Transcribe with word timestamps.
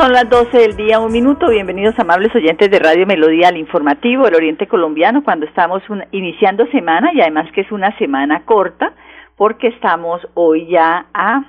Son 0.00 0.12
las 0.14 0.30
12 0.30 0.56
del 0.56 0.76
día, 0.76 0.98
un 0.98 1.12
minuto. 1.12 1.50
Bienvenidos, 1.50 1.98
amables 1.98 2.34
oyentes 2.34 2.70
de 2.70 2.78
Radio 2.78 3.06
Melodía, 3.06 3.48
al 3.48 3.58
informativo 3.58 4.24
del 4.24 4.36
Oriente 4.36 4.66
Colombiano, 4.66 5.22
cuando 5.22 5.44
estamos 5.44 5.82
iniciando 6.10 6.66
semana 6.68 7.10
y 7.12 7.20
además 7.20 7.52
que 7.52 7.60
es 7.60 7.70
una 7.70 7.94
semana 7.98 8.46
corta, 8.46 8.94
porque 9.36 9.66
estamos 9.66 10.26
hoy 10.32 10.68
ya 10.68 11.04
a 11.12 11.44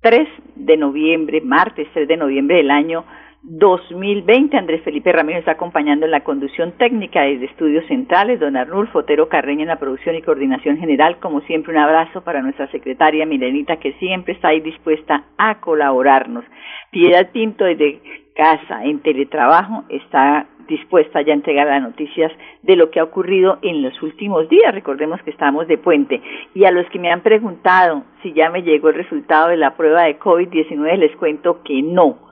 3 0.00 0.28
de 0.56 0.76
noviembre, 0.76 1.40
martes 1.40 1.86
3 1.94 2.08
de 2.08 2.16
noviembre 2.16 2.56
del 2.56 2.72
año 2.72 3.04
2020. 3.48 4.56
Andrés 4.56 4.82
Felipe 4.82 5.12
Ramírez 5.12 5.40
está 5.40 5.52
acompañando 5.52 6.04
en 6.04 6.10
la 6.10 6.24
conducción 6.24 6.72
técnica 6.72 7.22
desde 7.22 7.46
Estudios 7.46 7.86
Centrales, 7.86 8.40
don 8.40 8.56
Arnulfo 8.56 8.98
Otero 8.98 9.28
Carreño 9.28 9.62
en 9.62 9.68
la 9.68 9.78
producción 9.78 10.16
y 10.16 10.22
coordinación 10.22 10.78
general. 10.78 11.18
Como 11.20 11.40
siempre, 11.42 11.72
un 11.72 11.78
abrazo 11.78 12.22
para 12.22 12.42
nuestra 12.42 12.68
secretaria 12.72 13.24
Milenita, 13.24 13.76
que 13.76 13.92
siempre 13.94 14.34
está 14.34 14.48
ahí 14.48 14.60
dispuesta 14.60 15.26
a 15.38 15.60
colaborarnos. 15.60 16.44
Piedad 16.90 17.30
Pinto 17.30 17.64
desde 17.64 18.00
casa, 18.34 18.84
en 18.84 18.98
teletrabajo, 19.00 19.84
está 19.88 20.46
dispuesta 20.66 21.22
ya 21.22 21.32
a 21.32 21.36
entregar 21.36 21.68
las 21.68 21.82
noticias 21.82 22.32
de 22.62 22.74
lo 22.74 22.90
que 22.90 22.98
ha 22.98 23.04
ocurrido 23.04 23.58
en 23.62 23.82
los 23.82 24.02
últimos 24.02 24.48
días. 24.48 24.74
Recordemos 24.74 25.22
que 25.22 25.30
estamos 25.30 25.68
de 25.68 25.78
puente. 25.78 26.20
Y 26.52 26.64
a 26.64 26.72
los 26.72 26.84
que 26.90 26.98
me 26.98 27.12
han 27.12 27.20
preguntado 27.20 28.02
si 28.22 28.32
ya 28.32 28.50
me 28.50 28.62
llegó 28.62 28.88
el 28.88 28.96
resultado 28.96 29.50
de 29.50 29.56
la 29.56 29.76
prueba 29.76 30.02
de 30.02 30.18
COVID-19, 30.18 30.96
les 30.96 31.14
cuento 31.16 31.62
que 31.62 31.80
no 31.82 32.25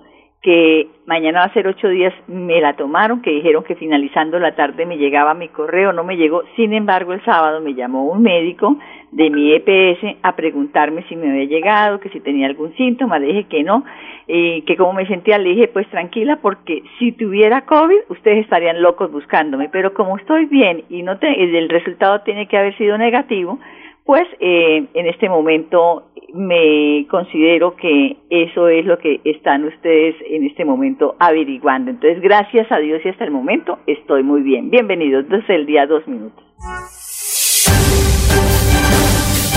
que 0.44 0.88
mañana 1.06 1.40
va 1.40 1.46
a 1.46 1.52
ser 1.54 1.66
ocho 1.66 1.88
días, 1.88 2.12
me 2.28 2.60
la 2.60 2.74
tomaron, 2.74 3.22
que 3.22 3.30
dijeron 3.30 3.64
que 3.64 3.76
finalizando 3.76 4.38
la 4.38 4.54
tarde 4.54 4.84
me 4.84 4.98
llegaba 4.98 5.32
mi 5.32 5.48
correo, 5.48 5.94
no 5.94 6.04
me 6.04 6.18
llegó. 6.18 6.42
Sin 6.54 6.74
embargo, 6.74 7.14
el 7.14 7.24
sábado 7.24 7.62
me 7.62 7.72
llamó 7.72 8.04
un 8.04 8.20
médico 8.20 8.76
de 9.10 9.30
mi 9.30 9.54
EPS 9.54 10.18
a 10.22 10.36
preguntarme 10.36 11.02
si 11.08 11.16
me 11.16 11.30
había 11.30 11.46
llegado, 11.46 11.98
que 11.98 12.10
si 12.10 12.20
tenía 12.20 12.46
algún 12.46 12.76
síntoma, 12.76 13.18
le 13.18 13.28
dije 13.28 13.44
que 13.44 13.62
no, 13.62 13.84
eh, 14.28 14.62
que 14.66 14.76
como 14.76 14.92
me 14.92 15.06
sentía, 15.06 15.38
le 15.38 15.48
dije 15.48 15.68
pues 15.68 15.88
tranquila, 15.88 16.40
porque 16.42 16.82
si 16.98 17.12
tuviera 17.12 17.64
COVID, 17.64 18.10
ustedes 18.10 18.44
estarían 18.44 18.82
locos 18.82 19.10
buscándome, 19.10 19.70
pero 19.70 19.94
como 19.94 20.18
estoy 20.18 20.44
bien 20.44 20.84
y 20.90 21.02
no 21.02 21.16
te, 21.18 21.42
el 21.42 21.70
resultado 21.70 22.20
tiene 22.20 22.48
que 22.48 22.58
haber 22.58 22.76
sido 22.76 22.98
negativo, 22.98 23.58
pues 24.04 24.24
eh, 24.38 24.86
en 24.92 25.06
este 25.06 25.28
momento 25.28 26.10
me 26.34 27.06
considero 27.10 27.74
que 27.76 28.16
eso 28.28 28.68
es 28.68 28.84
lo 28.84 28.98
que 28.98 29.20
están 29.24 29.64
ustedes 29.64 30.16
en 30.28 30.44
este 30.44 30.64
momento 30.64 31.16
averiguando. 31.18 31.90
Entonces, 31.90 32.20
gracias 32.20 32.70
a 32.70 32.78
Dios 32.78 33.00
y 33.04 33.08
hasta 33.08 33.24
el 33.24 33.30
momento 33.30 33.78
estoy 33.86 34.22
muy 34.22 34.42
bien. 34.42 34.70
Bienvenidos 34.70 35.28
desde 35.28 35.54
el 35.54 35.66
día 35.66 35.86
dos 35.86 36.06
minutos. 36.06 36.44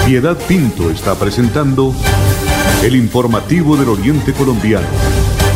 Piedad 0.05 0.37
Pinto 0.47 0.89
está 0.89 1.19
presentando 1.19 1.91
el 2.85 2.95
informativo 2.95 3.75
del 3.75 3.89
Oriente 3.89 4.31
Colombiano. 4.31 5.46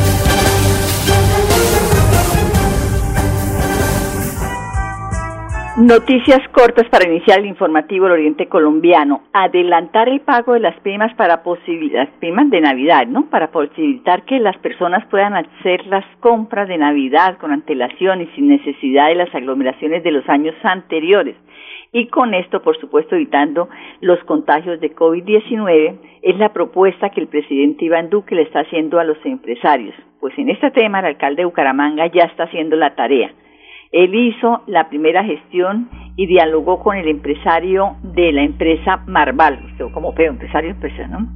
Noticias 5.81 6.47
cortas 6.51 6.87
para 6.89 7.09
iniciar 7.09 7.39
el 7.39 7.47
informativo 7.47 8.05
del 8.05 8.13
Oriente 8.13 8.47
Colombiano. 8.47 9.23
Adelantar 9.33 10.09
el 10.09 10.21
pago 10.21 10.53
de 10.53 10.59
las 10.59 10.79
primas 10.81 11.11
para 11.15 11.41
posibilitar, 11.41 12.05
las 12.05 12.17
primas 12.19 12.51
de 12.51 12.61
Navidad, 12.61 13.07
¿no? 13.07 13.31
Para 13.31 13.49
posibilitar 13.49 14.23
que 14.25 14.39
las 14.39 14.55
personas 14.59 15.03
puedan 15.07 15.33
hacer 15.33 15.87
las 15.87 16.05
compras 16.19 16.67
de 16.67 16.77
Navidad 16.77 17.39
con 17.39 17.51
antelación 17.51 18.21
y 18.21 18.27
sin 18.35 18.49
necesidad 18.49 19.07
de 19.07 19.15
las 19.15 19.33
aglomeraciones 19.33 20.03
de 20.03 20.11
los 20.11 20.29
años 20.29 20.53
anteriores. 20.61 21.35
Y 21.91 22.09
con 22.09 22.35
esto, 22.35 22.61
por 22.61 22.79
supuesto, 22.79 23.15
evitando 23.15 23.67
los 24.01 24.23
contagios 24.25 24.79
de 24.81 24.95
COVID-19, 24.95 25.97
es 26.21 26.37
la 26.37 26.53
propuesta 26.53 27.09
que 27.09 27.21
el 27.21 27.27
presidente 27.27 27.85
Iván 27.85 28.11
Duque 28.11 28.35
le 28.35 28.43
está 28.43 28.59
haciendo 28.59 28.99
a 28.99 29.03
los 29.03 29.17
empresarios. 29.25 29.95
Pues 30.19 30.37
en 30.37 30.51
este 30.51 30.69
tema, 30.69 30.99
el 30.99 31.05
alcalde 31.07 31.41
de 31.41 31.45
Bucaramanga 31.45 32.05
ya 32.05 32.25
está 32.25 32.43
haciendo 32.43 32.75
la 32.75 32.93
tarea 32.93 33.31
él 33.91 34.15
hizo 34.15 34.61
la 34.67 34.89
primera 34.89 35.23
gestión 35.23 35.89
y 36.15 36.27
dialogó 36.27 36.79
con 36.79 36.97
el 36.97 37.07
empresario 37.07 37.95
de 38.03 38.31
la 38.31 38.43
empresa 38.43 39.03
Marval, 39.07 39.59
como 39.93 40.13
feo, 40.13 40.31
empresario, 40.31 40.71
empresa, 40.71 41.07
¿no? 41.07 41.27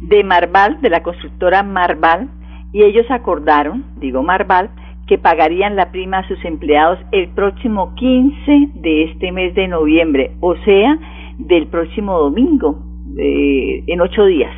De 0.00 0.22
Marval, 0.24 0.80
de 0.80 0.90
la 0.90 1.02
constructora 1.02 1.62
Marval, 1.62 2.28
y 2.72 2.82
ellos 2.82 3.06
acordaron, 3.10 3.84
digo 3.98 4.22
Marval, 4.22 4.70
que 5.06 5.18
pagarían 5.18 5.74
la 5.74 5.90
prima 5.90 6.18
a 6.18 6.28
sus 6.28 6.42
empleados 6.44 6.98
el 7.12 7.28
próximo 7.30 7.94
15 7.94 8.70
de 8.74 9.04
este 9.04 9.32
mes 9.32 9.54
de 9.54 9.68
noviembre, 9.68 10.32
o 10.40 10.54
sea, 10.56 10.98
del 11.38 11.66
próximo 11.68 12.18
domingo, 12.18 12.78
eh, 13.18 13.82
en 13.86 14.00
ocho 14.00 14.24
días, 14.26 14.54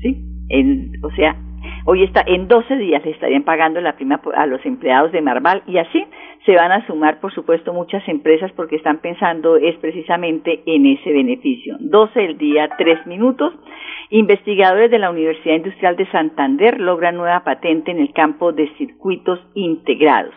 ¿sí? 0.00 0.24
En, 0.48 0.92
o 1.02 1.10
sea, 1.10 1.36
hoy 1.84 2.04
está, 2.04 2.22
en 2.26 2.46
12 2.46 2.76
días 2.76 3.04
le 3.04 3.10
estarían 3.10 3.42
pagando 3.42 3.80
la 3.80 3.96
prima 3.96 4.20
a 4.36 4.46
los 4.46 4.64
empleados 4.64 5.10
de 5.10 5.20
Marval 5.20 5.62
y 5.66 5.78
así 5.78 6.04
se 6.48 6.56
van 6.56 6.72
a 6.72 6.86
sumar, 6.86 7.20
por 7.20 7.30
supuesto, 7.34 7.74
muchas 7.74 8.08
empresas 8.08 8.50
porque 8.52 8.76
están 8.76 9.02
pensando 9.02 9.58
es 9.58 9.76
precisamente 9.80 10.62
en 10.64 10.86
ese 10.86 11.12
beneficio. 11.12 11.76
12 11.78 12.24
el 12.24 12.38
día, 12.38 12.70
3 12.78 13.06
minutos. 13.06 13.52
Investigadores 14.08 14.90
de 14.90 14.98
la 14.98 15.10
Universidad 15.10 15.56
Industrial 15.56 15.94
de 15.94 16.10
Santander 16.10 16.80
logran 16.80 17.16
nueva 17.16 17.44
patente 17.44 17.90
en 17.90 17.98
el 17.98 18.14
campo 18.14 18.52
de 18.52 18.66
circuitos 18.78 19.38
integrados. 19.52 20.32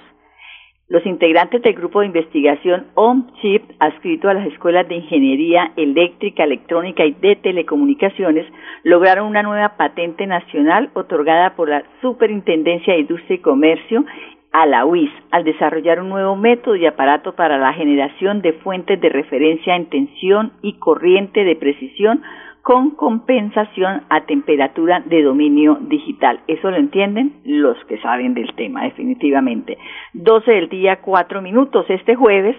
Los 0.89 1.05
integrantes 1.05 1.61
del 1.61 1.75
grupo 1.75 2.01
de 2.01 2.07
investigación 2.07 2.87
OMCHIP, 2.95 3.63
adscrito 3.79 4.27
a 4.27 4.33
las 4.33 4.47
escuelas 4.47 4.89
de 4.89 4.95
Ingeniería 4.95 5.71
Eléctrica, 5.77 6.43
Electrónica 6.43 7.05
y 7.05 7.13
de 7.13 7.37
Telecomunicaciones, 7.37 8.45
lograron 8.83 9.27
una 9.27 9.43
nueva 9.43 9.77
patente 9.77 10.27
nacional 10.27 10.89
otorgada 10.93 11.55
por 11.55 11.69
la 11.69 11.83
Superintendencia 12.01 12.95
de 12.95 12.99
Industria 12.99 13.35
y 13.35 13.39
Comercio 13.39 14.03
a 14.51 14.65
la 14.65 14.85
UIS 14.85 15.11
al 15.31 15.43
desarrollar 15.43 16.01
un 16.01 16.09
nuevo 16.09 16.35
método 16.35 16.75
y 16.75 16.85
aparato 16.85 17.33
para 17.35 17.57
la 17.57 17.73
generación 17.73 18.41
de 18.41 18.53
fuentes 18.53 18.99
de 18.99 19.09
referencia 19.09 19.75
en 19.75 19.85
tensión 19.85 20.53
y 20.61 20.73
corriente 20.73 21.43
de 21.43 21.55
precisión 21.55 22.21
con 22.61 22.91
compensación 22.91 24.03
a 24.09 24.21
temperatura 24.25 25.01
de 25.05 25.23
dominio 25.23 25.77
digital. 25.81 26.41
Eso 26.47 26.69
lo 26.69 26.77
entienden 26.77 27.33
los 27.43 27.77
que 27.85 27.97
saben 27.99 28.33
del 28.33 28.53
tema, 28.53 28.83
definitivamente. 28.83 29.77
12 30.13 30.51
del 30.51 30.69
día, 30.69 30.97
4 30.97 31.41
minutos. 31.41 31.85
Este 31.89 32.15
jueves 32.15 32.55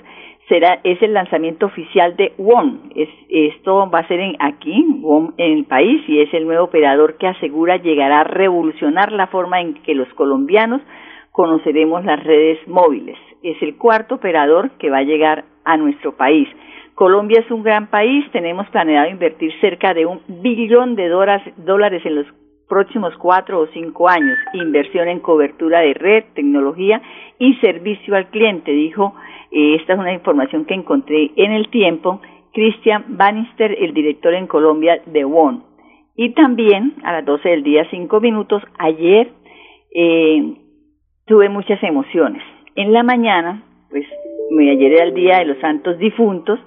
será, 0.48 0.80
es 0.82 1.00
el 1.02 1.14
lanzamiento 1.14 1.66
oficial 1.66 2.16
de 2.16 2.32
WOM. 2.36 2.90
Es, 2.96 3.08
esto 3.28 3.88
va 3.90 4.00
a 4.00 4.08
ser 4.08 4.18
en, 4.18 4.36
aquí, 4.40 4.84
WOM 5.00 5.34
en 5.36 5.58
el 5.58 5.64
país, 5.66 6.02
y 6.08 6.20
es 6.20 6.34
el 6.34 6.46
nuevo 6.46 6.64
operador 6.64 7.16
que 7.16 7.28
asegura 7.28 7.76
llegará 7.76 8.20
a 8.20 8.24
revolucionar 8.24 9.12
la 9.12 9.28
forma 9.28 9.60
en 9.60 9.74
que 9.74 9.94
los 9.94 10.08
colombianos 10.14 10.82
conoceremos 11.32 12.04
las 12.04 12.22
redes 12.22 12.58
móviles. 12.68 13.16
Es 13.42 13.60
el 13.62 13.76
cuarto 13.76 14.16
operador 14.16 14.70
que 14.78 14.90
va 14.90 14.98
a 14.98 15.04
llegar 15.04 15.44
a 15.64 15.76
nuestro 15.76 16.16
país. 16.16 16.48
Colombia 16.94 17.40
es 17.40 17.50
un 17.50 17.62
gran 17.62 17.88
país, 17.88 18.24
tenemos 18.32 18.68
planeado 18.68 19.10
invertir 19.10 19.50
cerca 19.60 19.94
de 19.94 20.06
un 20.06 20.20
billón 20.28 20.94
de 20.94 21.08
dólares 21.08 22.02
en 22.04 22.16
los 22.16 22.26
próximos 22.68 23.14
cuatro 23.18 23.60
o 23.60 23.66
cinco 23.68 24.08
años, 24.08 24.38
inversión 24.54 25.08
en 25.08 25.20
cobertura 25.20 25.80
de 25.80 25.94
red, 25.94 26.24
tecnología 26.34 27.02
y 27.38 27.54
servicio 27.56 28.14
al 28.14 28.28
cliente, 28.28 28.70
dijo, 28.70 29.14
eh, 29.50 29.76
esta 29.76 29.94
es 29.94 29.98
una 29.98 30.12
información 30.12 30.64
que 30.64 30.74
encontré 30.74 31.32
en 31.36 31.52
el 31.52 31.68
tiempo, 31.70 32.20
Christian 32.52 33.04
Bannister, 33.08 33.76
el 33.78 33.94
director 33.94 34.34
en 34.34 34.46
Colombia 34.46 35.02
de 35.06 35.24
WON. 35.24 35.64
Y 36.14 36.30
también 36.30 36.94
a 37.04 37.12
las 37.12 37.24
12 37.24 37.48
del 37.48 37.62
día, 37.62 37.86
cinco 37.90 38.20
minutos, 38.20 38.62
ayer 38.78 39.30
eh, 39.94 40.54
tuve 41.26 41.48
muchas 41.48 41.82
emociones. 41.82 42.42
En 42.74 42.92
la 42.92 43.02
mañana, 43.02 43.62
pues 43.90 44.06
ayer 44.60 44.92
era 44.92 45.04
el 45.04 45.14
Día 45.14 45.38
de 45.38 45.46
los 45.46 45.58
Santos 45.58 45.98
Difuntos, 45.98 46.58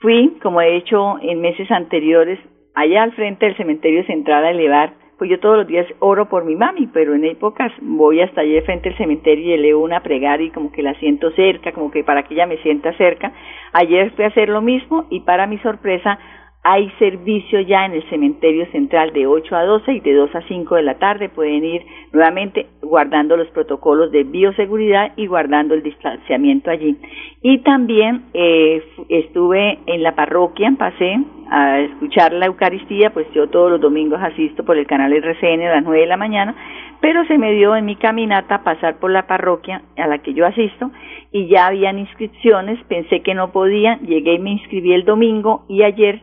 fui, 0.00 0.38
como 0.42 0.60
he 0.60 0.76
hecho 0.76 1.18
en 1.20 1.40
meses 1.40 1.70
anteriores, 1.70 2.38
allá 2.74 3.02
al 3.02 3.12
frente 3.12 3.46
del 3.46 3.56
cementerio 3.56 4.04
central 4.06 4.44
a 4.44 4.50
elevar, 4.50 4.92
pues 5.18 5.30
yo 5.30 5.38
todos 5.38 5.58
los 5.58 5.66
días 5.66 5.86
oro 6.00 6.28
por 6.28 6.44
mi 6.44 6.56
mami, 6.56 6.88
pero 6.92 7.14
en 7.14 7.24
épocas 7.24 7.72
voy 7.80 8.20
hasta 8.20 8.40
allá 8.40 8.62
frente 8.62 8.88
al 8.88 8.96
cementerio 8.96 9.46
y 9.46 9.52
elevo 9.52 9.82
una 9.82 10.00
plegaria 10.00 10.48
y 10.48 10.50
como 10.50 10.72
que 10.72 10.82
la 10.82 10.94
siento 10.94 11.30
cerca, 11.32 11.72
como 11.72 11.90
que 11.90 12.02
para 12.02 12.24
que 12.24 12.34
ella 12.34 12.46
me 12.46 12.58
sienta 12.58 12.92
cerca. 12.94 13.32
Ayer 13.72 14.10
fui 14.12 14.24
a 14.24 14.28
hacer 14.28 14.48
lo 14.48 14.60
mismo 14.60 15.06
y 15.10 15.20
para 15.20 15.46
mi 15.46 15.58
sorpresa 15.58 16.18
hay 16.66 16.90
servicio 16.98 17.60
ya 17.60 17.84
en 17.84 17.92
el 17.92 18.08
cementerio 18.08 18.66
central 18.72 19.12
de 19.12 19.26
8 19.26 19.54
a 19.54 19.64
12 19.64 19.92
y 19.92 20.00
de 20.00 20.14
2 20.14 20.34
a 20.34 20.40
5 20.48 20.76
de 20.76 20.82
la 20.82 20.94
tarde. 20.98 21.28
Pueden 21.28 21.62
ir 21.62 21.82
nuevamente. 22.12 22.66
guardando 22.80 23.36
los 23.36 23.48
protocolos 23.48 24.12
de 24.12 24.24
bioseguridad 24.24 25.12
y 25.16 25.26
guardando 25.26 25.74
el 25.74 25.82
distanciamiento 25.82 26.70
allí. 26.70 26.96
Y 27.42 27.58
también 27.58 28.22
eh, 28.34 28.82
estuve 29.08 29.78
en 29.86 30.02
la 30.02 30.14
parroquia, 30.14 30.72
pasé 30.78 31.18
a 31.50 31.80
escuchar 31.80 32.32
la 32.32 32.46
Eucaristía, 32.46 33.10
pues 33.10 33.26
yo 33.34 33.48
todos 33.48 33.70
los 33.70 33.80
domingos 33.80 34.20
asisto 34.22 34.64
por 34.64 34.76
el 34.76 34.86
canal 34.86 35.12
RCN 35.12 35.62
a 35.62 35.74
las 35.76 35.82
nueve 35.82 36.02
de 36.02 36.06
la 36.06 36.16
mañana, 36.16 36.54
pero 37.00 37.24
se 37.26 37.36
me 37.36 37.52
dio 37.52 37.74
en 37.74 37.84
mi 37.84 37.96
caminata 37.96 38.62
pasar 38.62 38.98
por 38.98 39.10
la 39.10 39.26
parroquia 39.26 39.82
a 39.96 40.06
la 40.06 40.18
que 40.18 40.34
yo 40.34 40.46
asisto 40.46 40.90
y 41.32 41.48
ya 41.48 41.66
habían 41.66 41.98
inscripciones, 41.98 42.78
pensé 42.86 43.20
que 43.22 43.34
no 43.34 43.50
podía, 43.50 43.98
llegué 44.00 44.34
y 44.34 44.38
me 44.38 44.52
inscribí 44.52 44.92
el 44.92 45.04
domingo 45.04 45.64
y 45.68 45.82
ayer 45.82 46.22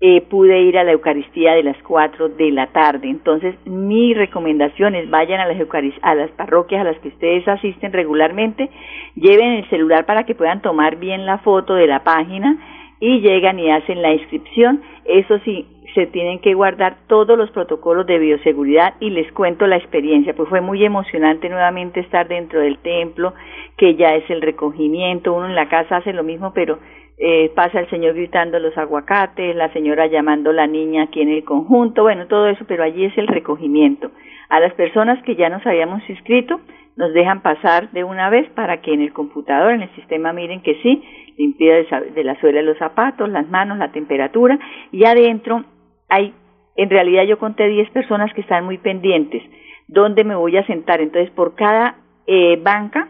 eh, 0.00 0.20
pude 0.22 0.60
ir 0.60 0.76
a 0.76 0.84
la 0.84 0.92
Eucaristía 0.92 1.54
de 1.54 1.62
las 1.62 1.76
4 1.82 2.28
de 2.30 2.50
la 2.50 2.66
tarde. 2.68 3.08
Entonces, 3.08 3.54
mi 3.64 4.12
recomendación 4.12 4.94
es 4.94 5.08
vayan 5.08 5.40
a 5.40 5.46
las, 5.46 5.56
a 6.02 6.14
las 6.14 6.30
parroquias 6.32 6.82
a 6.82 6.84
las 6.84 6.98
que 7.00 7.08
ustedes 7.08 7.48
asisten 7.48 7.92
regularmente, 7.92 8.68
lleven 9.14 9.52
el 9.52 9.70
celular 9.70 10.04
para 10.04 10.24
que 10.24 10.34
puedan 10.34 10.60
tomar 10.60 10.96
bien 10.96 11.24
la 11.24 11.38
foto 11.38 11.74
de 11.74 11.86
la 11.86 12.04
página 12.04 12.58
y 13.00 13.20
llegan 13.20 13.58
y 13.58 13.70
hacen 13.70 14.02
la 14.02 14.12
inscripción. 14.12 14.82
Eso 15.06 15.38
sí, 15.44 15.66
se 15.94 16.06
tienen 16.06 16.40
que 16.40 16.52
guardar 16.52 16.98
todos 17.06 17.38
los 17.38 17.50
protocolos 17.50 18.06
de 18.06 18.18
bioseguridad 18.18 18.94
y 19.00 19.08
les 19.08 19.32
cuento 19.32 19.66
la 19.66 19.78
experiencia, 19.78 20.34
pues 20.36 20.50
fue 20.50 20.60
muy 20.60 20.84
emocionante 20.84 21.48
nuevamente 21.48 22.00
estar 22.00 22.28
dentro 22.28 22.60
del 22.60 22.76
templo, 22.78 23.32
que 23.78 23.94
ya 23.94 24.14
es 24.14 24.28
el 24.28 24.42
recogimiento, 24.42 25.32
uno 25.32 25.46
en 25.46 25.54
la 25.54 25.70
casa 25.70 25.96
hace 25.96 26.12
lo 26.12 26.22
mismo, 26.22 26.52
pero 26.52 26.78
eh, 27.18 27.50
pasa 27.54 27.80
el 27.80 27.88
señor 27.88 28.14
gritando 28.14 28.58
los 28.58 28.76
aguacates, 28.76 29.56
la 29.56 29.72
señora 29.72 30.06
llamando 30.06 30.50
a 30.50 30.54
la 30.54 30.66
niña 30.66 31.04
aquí 31.04 31.22
en 31.22 31.30
el 31.30 31.44
conjunto, 31.44 32.02
bueno, 32.02 32.26
todo 32.26 32.46
eso, 32.48 32.64
pero 32.68 32.82
allí 32.82 33.04
es 33.06 33.16
el 33.16 33.26
recogimiento. 33.26 34.10
A 34.48 34.60
las 34.60 34.74
personas 34.74 35.22
que 35.24 35.34
ya 35.34 35.48
nos 35.48 35.66
habíamos 35.66 36.08
inscrito, 36.08 36.60
nos 36.96 37.12
dejan 37.12 37.42
pasar 37.42 37.90
de 37.92 38.04
una 38.04 38.30
vez 38.30 38.48
para 38.50 38.80
que 38.80 38.92
en 38.92 39.00
el 39.00 39.12
computador, 39.12 39.72
en 39.72 39.82
el 39.82 39.94
sistema, 39.94 40.32
miren 40.32 40.62
que 40.62 40.74
sí, 40.82 41.02
limpia 41.38 41.84
de 42.14 42.24
la 42.24 42.38
suela 42.40 42.62
los 42.62 42.78
zapatos, 42.78 43.28
las 43.28 43.48
manos, 43.48 43.78
la 43.78 43.92
temperatura, 43.92 44.58
y 44.92 45.04
adentro 45.04 45.64
hay, 46.08 46.34
en 46.76 46.90
realidad 46.90 47.24
yo 47.24 47.38
conté 47.38 47.66
10 47.66 47.90
personas 47.90 48.32
que 48.34 48.42
están 48.42 48.64
muy 48.64 48.78
pendientes, 48.78 49.42
¿dónde 49.88 50.24
me 50.24 50.34
voy 50.34 50.56
a 50.56 50.66
sentar? 50.66 51.00
Entonces, 51.00 51.30
por 51.30 51.54
cada 51.54 51.96
eh, 52.26 52.58
banca, 52.62 53.08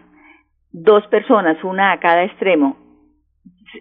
dos 0.72 1.06
personas, 1.08 1.62
una 1.64 1.92
a 1.92 2.00
cada 2.00 2.24
extremo, 2.24 2.76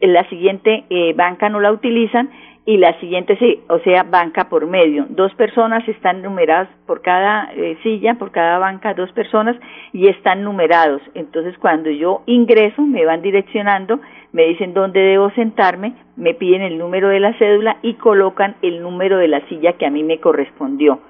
la 0.02 0.28
siguiente 0.30 0.86
eh, 0.90 1.14
banca 1.14 1.50
no 1.50 1.60
la 1.60 1.72
utilizan 1.72 2.30
y 2.68 2.78
la 2.78 3.00
siguiente 3.00 3.38
sí, 3.38 3.60
o 3.70 3.78
sea, 3.80 4.04
banca 4.04 4.50
por 4.50 4.66
medio. 4.66 5.06
Dos 5.10 5.34
personas 5.36 5.88
están 5.88 6.24
numeradas 6.24 6.68
por 6.88 7.04
cada 7.04 7.54
eh, 7.54 7.78
silla, 7.84 8.16
por 8.16 8.32
cada 8.32 8.58
banca, 8.58 8.96
dos 8.96 9.12
personas 9.12 9.56
y 9.94 10.08
están 10.08 10.44
numerados. 10.44 11.02
Entonces, 11.14 11.56
cuando 11.60 11.92
yo 11.92 12.24
ingreso, 12.26 12.82
me 12.82 13.06
van 13.06 13.22
direccionando, 13.22 14.00
me 14.32 14.48
dicen 14.48 14.74
dónde 14.74 15.00
debo 15.00 15.30
sentarme, 15.32 15.94
me 16.16 16.34
piden 16.34 16.64
el 16.64 16.80
número 16.80 17.10
de 17.10 17.20
la 17.20 17.38
cédula 17.38 17.78
y 17.84 17.94
colocan 17.96 18.56
el 18.64 18.82
número 18.82 19.18
de 19.20 19.28
la 19.28 19.48
silla 19.48 19.74
que 19.74 19.86
a 19.86 19.92
mí 19.92 20.04
me 20.04 20.20
correspondió. 20.20 21.02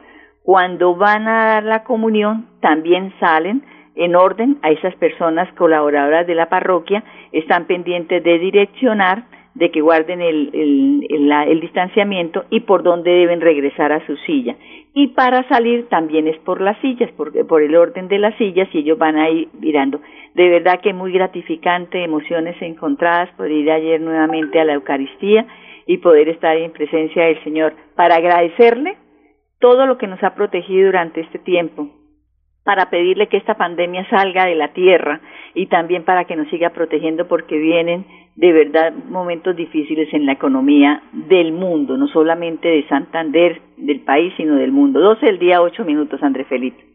Cuando 0.43 0.95
van 0.95 1.27
a 1.27 1.45
dar 1.45 1.63
la 1.63 1.83
comunión, 1.83 2.47
también 2.59 3.13
salen 3.19 3.63
en 3.95 4.15
orden 4.15 4.57
a 4.61 4.71
esas 4.71 4.95
personas 4.95 5.51
colaboradoras 5.53 6.27
de 6.27 6.35
la 6.35 6.49
parroquia, 6.49 7.03
están 7.31 7.65
pendientes 7.65 8.23
de 8.23 8.39
direccionar, 8.39 9.23
de 9.53 9.71
que 9.71 9.81
guarden 9.81 10.21
el, 10.21 11.59
distanciamiento 11.61 12.43
y 12.49 12.61
por 12.61 12.83
dónde 12.83 13.11
deben 13.11 13.41
regresar 13.41 13.91
a 13.91 14.05
su 14.05 14.17
silla. 14.17 14.55
Y 14.93 15.07
para 15.07 15.47
salir 15.47 15.87
también 15.87 16.27
es 16.27 16.37
por 16.39 16.61
las 16.61 16.77
sillas, 16.79 17.09
porque 17.17 17.43
por 17.45 17.61
el 17.61 17.75
orden 17.75 18.07
de 18.07 18.19
las 18.19 18.35
sillas 18.37 18.67
y 18.73 18.79
ellos 18.79 18.97
van 18.97 19.17
a 19.17 19.29
ir 19.29 19.47
mirando. 19.59 20.01
De 20.33 20.49
verdad 20.49 20.81
que 20.81 20.93
muy 20.93 21.11
gratificante, 21.11 22.03
emociones 22.03 22.61
encontradas 22.61 23.29
por 23.37 23.49
ir 23.49 23.71
ayer 23.71 24.01
nuevamente 24.01 24.59
a 24.59 24.65
la 24.65 24.73
Eucaristía 24.73 25.45
y 25.87 25.97
poder 25.97 26.29
estar 26.29 26.57
en 26.57 26.71
presencia 26.71 27.25
del 27.25 27.41
Señor 27.43 27.73
para 27.95 28.15
agradecerle 28.15 28.97
todo 29.59 29.85
lo 29.85 29.97
que 29.97 30.07
nos 30.07 30.21
ha 30.23 30.35
protegido 30.35 30.87
durante 30.87 31.21
este 31.21 31.39
tiempo, 31.39 31.89
para 32.65 32.89
pedirle 32.89 33.27
que 33.27 33.37
esta 33.37 33.53
pandemia 33.53 34.09
salga 34.09 34.45
de 34.45 34.55
la 34.55 34.73
tierra 34.73 35.21
y 35.53 35.67
también 35.67 36.03
para 36.03 36.25
que 36.25 36.35
nos 36.35 36.49
siga 36.49 36.71
protegiendo 36.71 37.27
porque 37.27 37.57
vienen 37.57 38.05
de 38.35 38.51
verdad 38.51 38.91
momentos 39.07 39.55
difíciles 39.55 40.11
en 40.13 40.25
la 40.25 40.33
economía 40.33 41.03
del 41.13 41.53
mundo, 41.53 41.95
no 41.95 42.07
solamente 42.07 42.67
de 42.67 42.87
Santander, 42.87 43.61
del 43.77 44.01
país, 44.01 44.33
sino 44.35 44.55
del 44.55 44.71
mundo. 44.71 44.99
12 44.99 45.29
el 45.29 45.39
día, 45.39 45.61
8 45.61 45.85
minutos, 45.85 46.21
André 46.23 46.43
Felipe. 46.45 46.94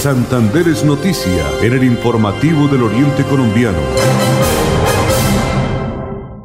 Santander 0.00 0.66
es 0.66 0.82
noticia 0.82 1.44
en 1.62 1.74
el 1.74 1.84
informativo 1.84 2.66
del 2.68 2.84
Oriente 2.84 3.22
Colombiano. 3.22 3.76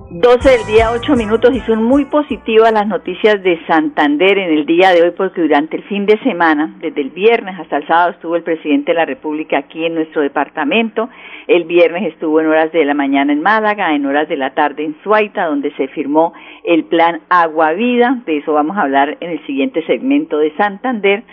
12 0.09 0.49
del 0.49 0.65
día, 0.65 0.91
8 0.91 1.15
minutos 1.15 1.55
y 1.55 1.61
son 1.61 1.81
muy 1.81 2.03
positivas 2.03 2.73
las 2.73 2.85
noticias 2.85 3.41
de 3.43 3.57
Santander 3.65 4.39
en 4.39 4.57
el 4.57 4.65
día 4.65 4.91
de 4.91 5.03
hoy 5.03 5.11
porque 5.15 5.39
durante 5.39 5.77
el 5.77 5.83
fin 5.83 6.05
de 6.05 6.19
semana, 6.19 6.75
desde 6.81 6.99
el 6.99 7.11
viernes 7.11 7.57
hasta 7.57 7.77
el 7.77 7.87
sábado, 7.87 8.11
estuvo 8.11 8.35
el 8.35 8.43
presidente 8.43 8.91
de 8.91 8.97
la 8.97 9.05
República 9.05 9.59
aquí 9.59 9.85
en 9.85 9.95
nuestro 9.95 10.21
departamento. 10.21 11.07
El 11.47 11.63
viernes 11.63 12.11
estuvo 12.11 12.41
en 12.41 12.47
horas 12.47 12.73
de 12.73 12.83
la 12.83 12.93
mañana 12.93 13.31
en 13.31 13.41
Málaga, 13.41 13.95
en 13.95 14.05
horas 14.05 14.27
de 14.27 14.35
la 14.35 14.53
tarde 14.53 14.83
en 14.83 14.97
Suaita, 15.01 15.45
donde 15.45 15.73
se 15.77 15.87
firmó 15.87 16.33
el 16.65 16.83
plan 16.83 17.21
Agua 17.29 17.71
Vida. 17.71 18.21
De 18.25 18.39
eso 18.39 18.51
vamos 18.51 18.75
a 18.75 18.81
hablar 18.81 19.15
en 19.21 19.29
el 19.29 19.45
siguiente 19.45 19.81
segmento 19.85 20.39
de 20.39 20.53
Santander 20.57 21.23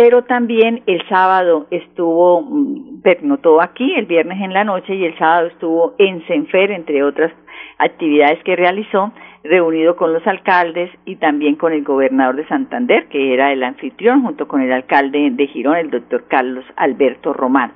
pero 0.00 0.24
también 0.24 0.82
el 0.86 1.06
sábado 1.10 1.66
estuvo, 1.70 2.40
mm, 2.40 3.02
notó 3.20 3.60
aquí, 3.60 3.92
el 3.96 4.06
viernes 4.06 4.40
en 4.40 4.54
la 4.54 4.64
noche 4.64 4.94
y 4.94 5.04
el 5.04 5.18
sábado 5.18 5.48
estuvo 5.48 5.94
en 5.98 6.26
Senfer, 6.26 6.70
entre 6.70 7.02
otras 7.04 7.30
actividades 7.76 8.42
que 8.42 8.56
realizó, 8.56 9.12
reunido 9.44 9.96
con 9.96 10.14
los 10.14 10.26
alcaldes 10.26 10.90
y 11.04 11.16
también 11.16 11.56
con 11.56 11.74
el 11.74 11.84
gobernador 11.84 12.36
de 12.36 12.48
Santander, 12.48 13.08
que 13.08 13.34
era 13.34 13.52
el 13.52 13.62
anfitrión, 13.62 14.22
junto 14.22 14.48
con 14.48 14.62
el 14.62 14.72
alcalde 14.72 15.32
de 15.32 15.46
Girón, 15.48 15.76
el 15.76 15.90
doctor 15.90 16.24
Carlos 16.28 16.64
Alberto 16.76 17.34
Román. 17.34 17.72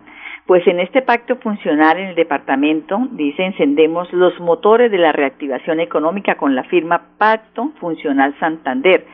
Pues 0.46 0.66
en 0.66 0.80
este 0.80 1.02
pacto 1.02 1.36
funcional 1.36 1.98
en 1.98 2.06
el 2.06 2.14
departamento, 2.14 3.06
dice, 3.10 3.44
encendemos 3.44 4.10
los 4.14 4.40
motores 4.40 4.90
de 4.90 4.96
la 4.96 5.12
reactivación 5.12 5.78
económica 5.78 6.36
con 6.36 6.54
la 6.54 6.64
firma 6.64 7.02
Pacto 7.18 7.72
Funcional 7.80 8.34
Santander, 8.40 9.04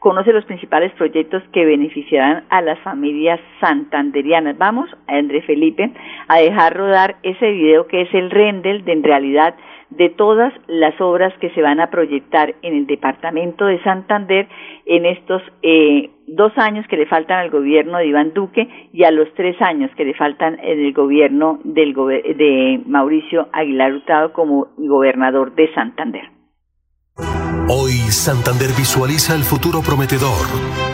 conoce 0.00 0.32
los 0.32 0.44
principales 0.46 0.92
proyectos 0.94 1.42
que 1.52 1.64
beneficiarán 1.64 2.44
a 2.48 2.62
las 2.62 2.78
familias 2.80 3.38
santanderianas. 3.60 4.58
Vamos, 4.58 4.90
André 5.06 5.42
Felipe, 5.42 5.92
a 6.26 6.38
dejar 6.38 6.76
rodar 6.76 7.16
ese 7.22 7.52
video 7.52 7.86
que 7.86 8.02
es 8.02 8.14
el 8.14 8.30
render 8.30 8.82
de 8.82 8.92
en 8.92 9.04
realidad 9.04 9.54
de 9.90 10.08
todas 10.08 10.52
las 10.68 10.98
obras 11.00 11.34
que 11.40 11.50
se 11.50 11.62
van 11.62 11.80
a 11.80 11.90
proyectar 11.90 12.54
en 12.62 12.74
el 12.74 12.86
departamento 12.86 13.66
de 13.66 13.82
Santander 13.82 14.48
en 14.86 15.04
estos 15.04 15.42
eh, 15.62 16.10
dos 16.28 16.52
años 16.56 16.86
que 16.88 16.96
le 16.96 17.06
faltan 17.06 17.38
al 17.38 17.50
gobierno 17.50 17.98
de 17.98 18.06
Iván 18.06 18.32
Duque 18.32 18.68
y 18.92 19.04
a 19.04 19.10
los 19.10 19.32
tres 19.34 19.60
años 19.60 19.90
que 19.96 20.04
le 20.04 20.14
faltan 20.14 20.58
en 20.62 20.78
el 20.78 20.92
gobierno 20.92 21.58
del 21.64 21.92
de 21.92 22.80
Mauricio 22.86 23.48
Aguilar 23.52 23.92
Hurtado 23.92 24.32
como 24.32 24.68
gobernador 24.78 25.54
de 25.56 25.72
Santander. 25.74 26.30
Hoy 27.68 28.10
Santander 28.10 28.72
visualiza 28.72 29.34
el 29.34 29.44
futuro 29.44 29.82
prometedor, 29.82 30.46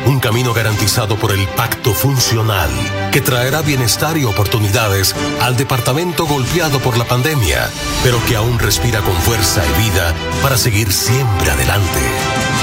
un 0.06 0.20
camino 0.20 0.52
garantizado 0.52 1.16
por 1.16 1.32
el 1.32 1.46
pacto 1.48 1.92
funcional 1.92 2.70
que 3.12 3.20
traerá 3.20 3.62
bienestar 3.62 4.16
y 4.16 4.24
oportunidades 4.24 5.14
al 5.40 5.56
departamento 5.56 6.26
golpeado 6.26 6.78
por 6.80 6.96
la 6.96 7.04
pandemia, 7.04 7.68
pero 8.02 8.18
que 8.26 8.36
aún 8.36 8.58
respira 8.58 9.00
con 9.00 9.14
fuerza 9.16 9.62
y 9.64 9.90
vida 9.90 10.14
para 10.42 10.56
seguir 10.58 10.92
siempre 10.92 11.50
adelante. 11.50 12.00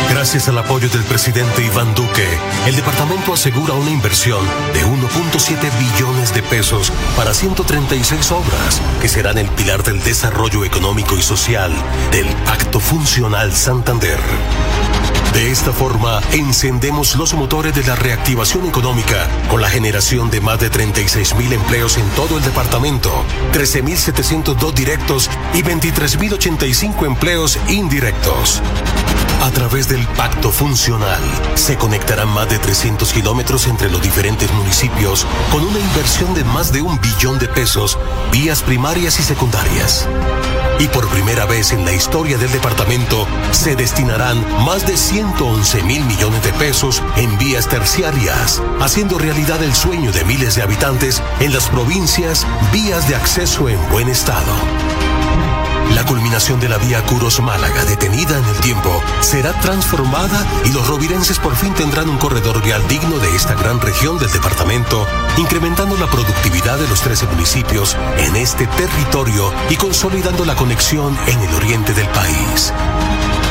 Gracias 0.09 0.47
al 0.47 0.57
apoyo 0.57 0.89
del 0.89 1.03
presidente 1.03 1.63
Iván 1.65 1.95
Duque, 1.95 2.27
el 2.67 2.75
departamento 2.75 3.33
asegura 3.33 3.73
una 3.73 3.89
inversión 3.89 4.45
de 4.73 4.85
1.7 4.85 5.69
billones 5.79 6.33
de 6.33 6.43
pesos 6.43 6.91
para 7.15 7.33
136 7.33 8.31
obras 8.31 8.81
que 9.01 9.07
serán 9.07 9.38
el 9.38 9.47
pilar 9.50 9.83
del 9.83 10.03
desarrollo 10.03 10.65
económico 10.65 11.17
y 11.17 11.21
social 11.21 11.73
del 12.12 12.27
Pacto 12.45 12.79
Funcional 12.79 13.53
Santander. 13.53 13.82
De 15.33 15.51
esta 15.51 15.73
forma, 15.73 16.21
encendemos 16.31 17.17
los 17.17 17.33
motores 17.33 17.75
de 17.75 17.83
la 17.83 17.95
reactivación 17.95 18.65
económica 18.65 19.27
con 19.49 19.59
la 19.59 19.69
generación 19.69 20.29
de 20.29 20.39
más 20.39 20.57
de 20.59 20.69
36 20.69 21.35
mil 21.35 21.51
empleos 21.51 21.97
en 21.97 22.07
todo 22.11 22.37
el 22.37 22.43
departamento, 22.43 23.11
13.702 23.51 24.73
directos 24.73 25.29
y 25.53 25.63
23.085 25.63 27.05
empleos 27.05 27.59
indirectos. 27.67 28.61
A 29.41 29.51
través 29.51 29.89
del 29.89 30.07
pacto 30.07 30.49
funcional, 30.49 31.21
se 31.55 31.75
conectarán 31.75 32.29
más 32.29 32.47
de 32.49 32.59
300 32.59 33.11
kilómetros 33.11 33.67
entre 33.67 33.91
los 33.91 34.01
diferentes 34.01 34.49
municipios 34.53 35.27
con 35.51 35.61
una 35.61 35.79
inversión 35.79 36.33
de 36.33 36.45
más 36.45 36.71
de 36.71 36.81
un 36.81 37.01
billón 37.01 37.37
de 37.39 37.49
pesos, 37.49 37.99
vías 38.31 38.63
primarias 38.63 39.19
y 39.19 39.23
secundarias. 39.23 40.07
Y 40.79 40.87
por 40.87 41.07
primera 41.09 41.45
vez 41.45 41.71
en 41.71 41.85
la 41.85 41.93
historia 41.93 42.37
del 42.37 42.51
departamento, 42.51 43.27
se 43.51 43.75
destinarán 43.75 44.43
más 44.65 44.85
de 44.85 44.97
111 44.97 45.83
mil 45.83 46.03
millones 46.05 46.43
de 46.43 46.53
pesos 46.53 47.01
en 47.15 47.37
vías 47.37 47.67
terciarias, 47.67 48.61
haciendo 48.79 49.17
realidad 49.17 49.63
el 49.63 49.73
sueño 49.73 50.11
de 50.11 50.25
miles 50.25 50.55
de 50.55 50.63
habitantes 50.63 51.21
en 51.39 51.53
las 51.53 51.69
provincias, 51.69 52.45
vías 52.71 53.07
de 53.07 53.15
acceso 53.15 53.69
en 53.69 53.79
buen 53.89 54.09
estado. 54.09 55.12
La 55.95 56.05
culminación 56.05 56.59
de 56.59 56.69
la 56.69 56.77
vía 56.77 57.03
Curos-Málaga, 57.05 57.85
detenida 57.85 58.38
en 58.38 58.45
el 58.45 58.55
tiempo, 58.62 59.01
será 59.21 59.53
transformada 59.62 60.45
y 60.65 60.71
los 60.71 60.88
rovirenses 60.88 61.38
por 61.39 61.55
fin 61.55 61.73
tendrán 61.73 62.09
un 62.09 62.17
corredor 62.17 62.63
vial 62.63 62.85
digno 62.88 63.19
de 63.19 63.35
esta 63.35 63.53
gran 63.53 63.79
región 63.79 64.17
del 64.17 64.31
departamento, 64.31 65.05
incrementando 65.38 65.95
la 65.97 66.07
productividad 66.07 66.79
de 66.79 66.88
los 66.88 67.01
13 67.01 67.27
municipios 67.27 67.95
en 68.17 68.35
este 68.35 68.65
territorio 68.67 69.53
y 69.69 69.75
consolidando 69.75 70.45
la 70.45 70.55
conexión 70.55 71.17
en 71.27 71.39
el 71.39 71.53
oriente 71.53 71.93
del 71.93 72.07
país. 72.09 72.73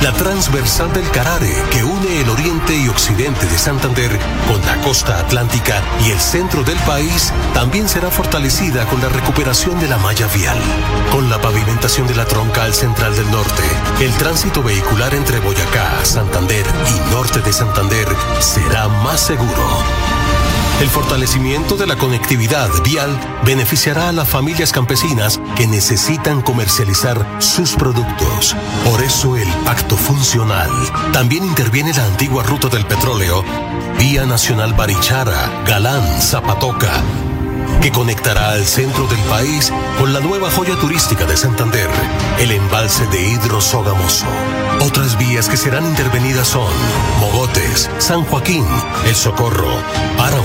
La 0.03 0.13
transversal 0.13 0.93
del 0.93 1.09
Carare, 1.13 1.55
que 1.71 1.85
une 1.85 2.21
el 2.21 2.29
oriente 2.29 2.77
y 2.77 2.89
occidente 2.89 3.47
de 3.47 3.57
Santander 3.57 4.11
con 4.49 4.61
la 4.67 4.77
costa 4.81 5.21
atlántica 5.21 5.81
y 6.05 6.11
el 6.11 6.19
centro 6.19 6.65
del 6.65 6.79
país, 6.79 7.33
también 7.55 7.89
será 7.89 8.11
fortalecida 8.11 8.85
con 8.87 9.01
la 9.01 9.09
recuperación 9.09 9.79
de 9.79 9.87
la 9.87 9.99
malla 9.99 10.27
vial. 10.35 10.59
Con 11.13 11.31
la 11.31 11.41
pavimentación 11.41 12.09
de 12.09 12.17
la 12.17 12.25
troncal 12.25 12.75
central 12.75 13.15
del 13.15 13.31
norte, 13.31 13.63
el 14.01 14.13
tránsito 14.15 14.61
vehicular 14.61 15.15
entre 15.15 15.39
Boyacá, 15.39 16.05
Santander 16.05 16.67
y 16.89 17.13
norte 17.13 17.41
de 17.41 17.53
Santander 17.53 18.09
será 18.41 18.89
más 18.89 19.21
seguro. 19.21 20.22
El 20.83 20.89
fortalecimiento 20.89 21.77
de 21.77 21.87
la 21.87 21.97
conectividad 21.97 22.69
vial 22.83 23.17
beneficiará 23.47 24.09
a 24.09 24.13
las 24.13 24.29
familias 24.29 24.73
campesinas 24.73 25.41
que 25.57 25.69
necesitan 25.69 26.43
comercializar 26.43 27.25
sus 27.41 27.77
productos. 27.77 28.57
Por 28.85 29.01
eso 29.01 29.37
el 29.37 29.47
pacto 29.65 29.97
funcional 29.97 30.71
también 31.13 31.45
interviene 31.45 31.93
la 31.95 32.05
antigua 32.05 32.43
ruta 32.43 32.67
del 32.67 32.85
petróleo, 32.85 33.45
Vía 33.97 34.27
Nacional 34.27 34.75
Barichara, 34.75 35.63
Galán, 35.65 36.21
Zapatoca, 36.21 37.01
que 37.83 37.91
conectará 37.91 38.53
al 38.53 38.65
centro 38.65 39.09
del 39.09 39.19
país 39.25 39.73
con 39.99 40.13
la 40.13 40.21
nueva 40.21 40.51
joya 40.53 40.77
turística 40.77 41.27
de 41.27 41.37
Santander, 41.37 41.91
el 42.39 42.53
embalse 42.53 43.07
de 43.09 43.21
Hidrosogamoso. 43.31 44.27
Otras 44.81 45.19
vías 45.19 45.49
que 45.49 45.57
serán 45.57 45.87
intervenidas 45.87 46.47
son 46.47 46.73
Mogotes, 47.21 47.91
San 47.99 48.25
Joaquín, 48.25 48.65
El 49.05 49.17
Socorro, 49.17 49.73
Páramo, 50.17 50.45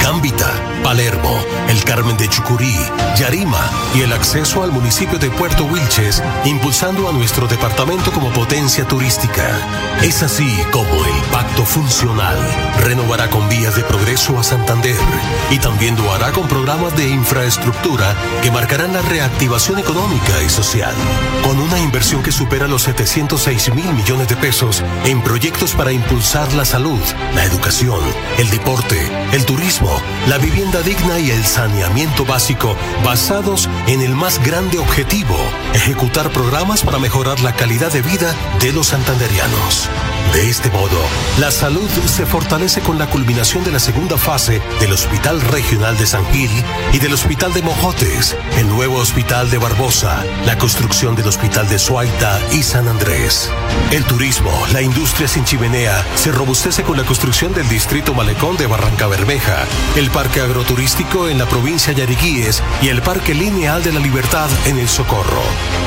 Cámbita, 0.00 0.50
Palermo, 0.82 1.36
El 1.68 1.82
Carmen 1.82 2.16
de 2.16 2.28
Chucurí, 2.28 2.76
Yarima 3.16 3.70
y 3.94 4.02
el 4.02 4.12
acceso 4.12 4.62
al 4.62 4.70
municipio 4.70 5.18
de 5.18 5.30
Puerto 5.30 5.64
Wilches, 5.64 6.22
impulsando 6.44 7.08
a 7.08 7.12
nuestro 7.12 7.48
departamento 7.48 8.12
como 8.12 8.30
potencia 8.30 8.86
turística. 8.86 9.42
Es 10.02 10.22
así 10.22 10.48
como 10.70 11.04
el 11.04 11.22
pacto 11.32 11.64
funcional 11.64 12.36
renovará 12.80 13.28
con 13.28 13.48
vías 13.48 13.74
de 13.74 13.82
progreso 13.82 14.38
a 14.38 14.44
Santander 14.44 14.96
y 15.50 15.58
también 15.58 15.96
lo 15.96 16.12
hará 16.12 16.30
con 16.32 16.46
programas 16.76 16.96
de 16.98 17.08
infraestructura 17.08 18.14
que 18.42 18.50
marcarán 18.50 18.92
la 18.92 19.00
reactivación 19.00 19.78
económica 19.78 20.42
y 20.44 20.50
social. 20.50 20.94
Con 21.42 21.58
una 21.58 21.78
inversión 21.78 22.22
que 22.22 22.32
supera 22.32 22.66
los 22.66 22.82
706 22.82 23.74
mil 23.74 23.90
millones 23.94 24.28
de 24.28 24.36
pesos 24.36 24.84
en 25.06 25.22
proyectos 25.22 25.72
para 25.72 25.92
impulsar 25.92 26.52
la 26.52 26.66
salud, 26.66 27.00
la 27.34 27.44
educación, 27.44 28.00
el 28.36 28.50
deporte, 28.50 29.10
el 29.32 29.46
turismo, 29.46 30.02
la 30.28 30.36
vivienda 30.36 30.82
digna 30.82 31.18
y 31.18 31.30
el 31.30 31.46
saneamiento 31.46 32.26
básico 32.26 32.76
basados 33.02 33.70
en 33.86 34.02
el 34.02 34.14
más 34.14 34.38
grande 34.44 34.78
objetivo, 34.78 35.36
ejecutar 35.72 36.30
programas 36.30 36.82
para 36.82 36.98
mejorar 36.98 37.40
la 37.40 37.56
calidad 37.56 37.90
de 37.90 38.02
vida 38.02 38.34
de 38.60 38.72
los 38.72 38.88
santanderianos. 38.88 39.88
De 40.34 40.50
este 40.50 40.70
modo, 40.70 41.00
la 41.38 41.50
salud 41.50 41.88
se 42.06 42.26
fortalece 42.26 42.82
con 42.82 42.98
la 42.98 43.08
culminación 43.08 43.64
de 43.64 43.72
la 43.72 43.78
segunda 43.78 44.18
fase 44.18 44.60
del 44.80 44.92
Hospital 44.92 45.40
Regional 45.40 45.96
de 45.96 46.06
San 46.06 46.26
Gil 46.32 46.50
y 46.92 46.98
del 46.98 47.12
Hospital 47.12 47.52
de 47.52 47.62
Mojotes, 47.62 48.36
el 48.56 48.68
nuevo 48.68 48.96
Hospital 48.96 49.50
de 49.50 49.58
Barbosa, 49.58 50.24
la 50.46 50.56
construcción 50.56 51.14
del 51.14 51.28
Hospital 51.28 51.68
de 51.68 51.78
Suaita 51.78 52.40
y 52.52 52.62
San 52.62 52.88
Andrés. 52.88 53.50
El 53.90 54.04
turismo, 54.04 54.50
la 54.72 54.82
industria 54.82 55.28
sin 55.28 55.44
chimenea, 55.44 56.04
se 56.16 56.32
robustece 56.32 56.82
con 56.82 56.96
la 56.96 57.04
construcción 57.04 57.52
del 57.52 57.68
Distrito 57.68 58.14
Malecón 58.14 58.56
de 58.56 58.66
Barranca 58.66 59.06
Bermeja, 59.06 59.64
el 59.96 60.10
Parque 60.10 60.40
Agroturístico 60.40 61.28
en 61.28 61.38
la 61.38 61.46
provincia 61.46 61.92
de 61.92 62.00
Yariguíes 62.00 62.62
y 62.82 62.88
el 62.88 63.02
Parque 63.02 63.34
Lineal 63.34 63.82
de 63.82 63.92
la 63.92 64.00
Libertad 64.00 64.48
en 64.64 64.78
El 64.78 64.88
Socorro. 64.88 65.42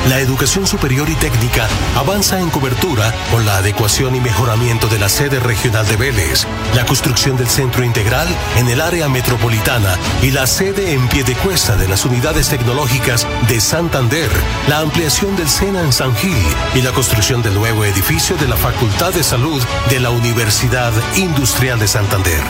La 0.08 0.20
educación 0.20 0.66
superior 0.66 1.10
y 1.10 1.14
técnica 1.16 1.68
avanza 1.96 2.40
en 2.40 2.50
cobertura 2.50 3.12
con 3.30 3.44
la 3.44 3.56
adecuación 3.56 4.14
y 4.14 4.20
mejoramiento 4.20 4.88
de 4.88 4.98
la 4.98 5.08
sede 5.08 5.40
regional 5.40 5.86
de 5.86 5.96
Vélez, 5.96 6.46
la 6.74 6.86
construcción 6.86 7.36
del 7.36 7.48
centro 7.48 7.84
integral 7.84 8.28
en 8.56 8.68
el 8.68 8.80
área 8.80 9.08
metropolitana 9.08 9.98
y 10.22 10.30
la 10.30 10.46
sede 10.46 10.69
en 10.78 11.08
pie 11.08 11.24
de 11.24 11.88
las 11.88 12.04
unidades 12.04 12.48
tecnológicas 12.48 13.26
de 13.48 13.60
Santander, 13.60 14.30
la 14.68 14.78
ampliación 14.78 15.34
del 15.34 15.48
SENA 15.48 15.80
en 15.80 15.92
San 15.92 16.14
Gil 16.14 16.36
y 16.74 16.82
la 16.82 16.92
construcción 16.92 17.42
del 17.42 17.54
nuevo 17.54 17.84
edificio 17.84 18.36
de 18.36 18.46
la 18.46 18.56
Facultad 18.56 19.12
de 19.12 19.24
Salud 19.24 19.60
de 19.88 19.98
la 19.98 20.10
Universidad 20.10 20.92
Industrial 21.16 21.78
de 21.78 21.88
Santander. 21.88 22.42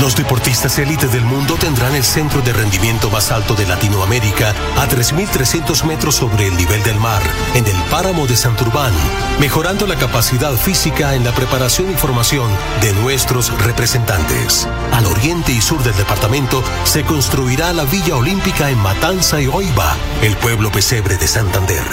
Los 0.00 0.16
deportistas 0.16 0.78
élites 0.78 1.10
del 1.12 1.24
mundo 1.24 1.54
tendrán 1.58 1.94
el 1.94 2.04
centro 2.04 2.42
de 2.42 2.52
rendimiento 2.52 3.08
más 3.10 3.30
alto 3.30 3.54
de 3.54 3.66
Latinoamérica 3.66 4.50
a 4.76 4.86
3.300 4.86 5.84
metros 5.84 6.16
sobre 6.16 6.48
el 6.48 6.56
nivel 6.56 6.82
del 6.82 7.00
mar, 7.00 7.22
en 7.54 7.66
el 7.66 7.76
páramo 7.90 8.26
de 8.26 8.36
Santurbán, 8.36 8.92
mejorando 9.40 9.86
la 9.86 9.96
capacidad 9.96 10.52
física 10.56 11.14
en 11.14 11.24
la 11.24 11.32
preparación 11.32 11.90
y 11.90 11.94
formación 11.94 12.50
de 12.82 12.92
nuestros 12.94 13.56
representantes. 13.62 14.68
Al 14.92 15.06
oriente 15.06 15.52
y 15.52 15.62
sur 15.62 15.82
del 15.82 15.96
departamento 15.96 16.62
se 16.84 17.04
construirá 17.04 17.45
la 17.46 17.84
Villa 17.84 18.16
Olímpica 18.16 18.70
en 18.70 18.78
Matanza 18.78 19.40
y 19.40 19.46
Oiba, 19.46 19.96
el 20.20 20.36
pueblo 20.36 20.72
pesebre 20.72 21.16
de 21.16 21.28
Santander. 21.28 21.84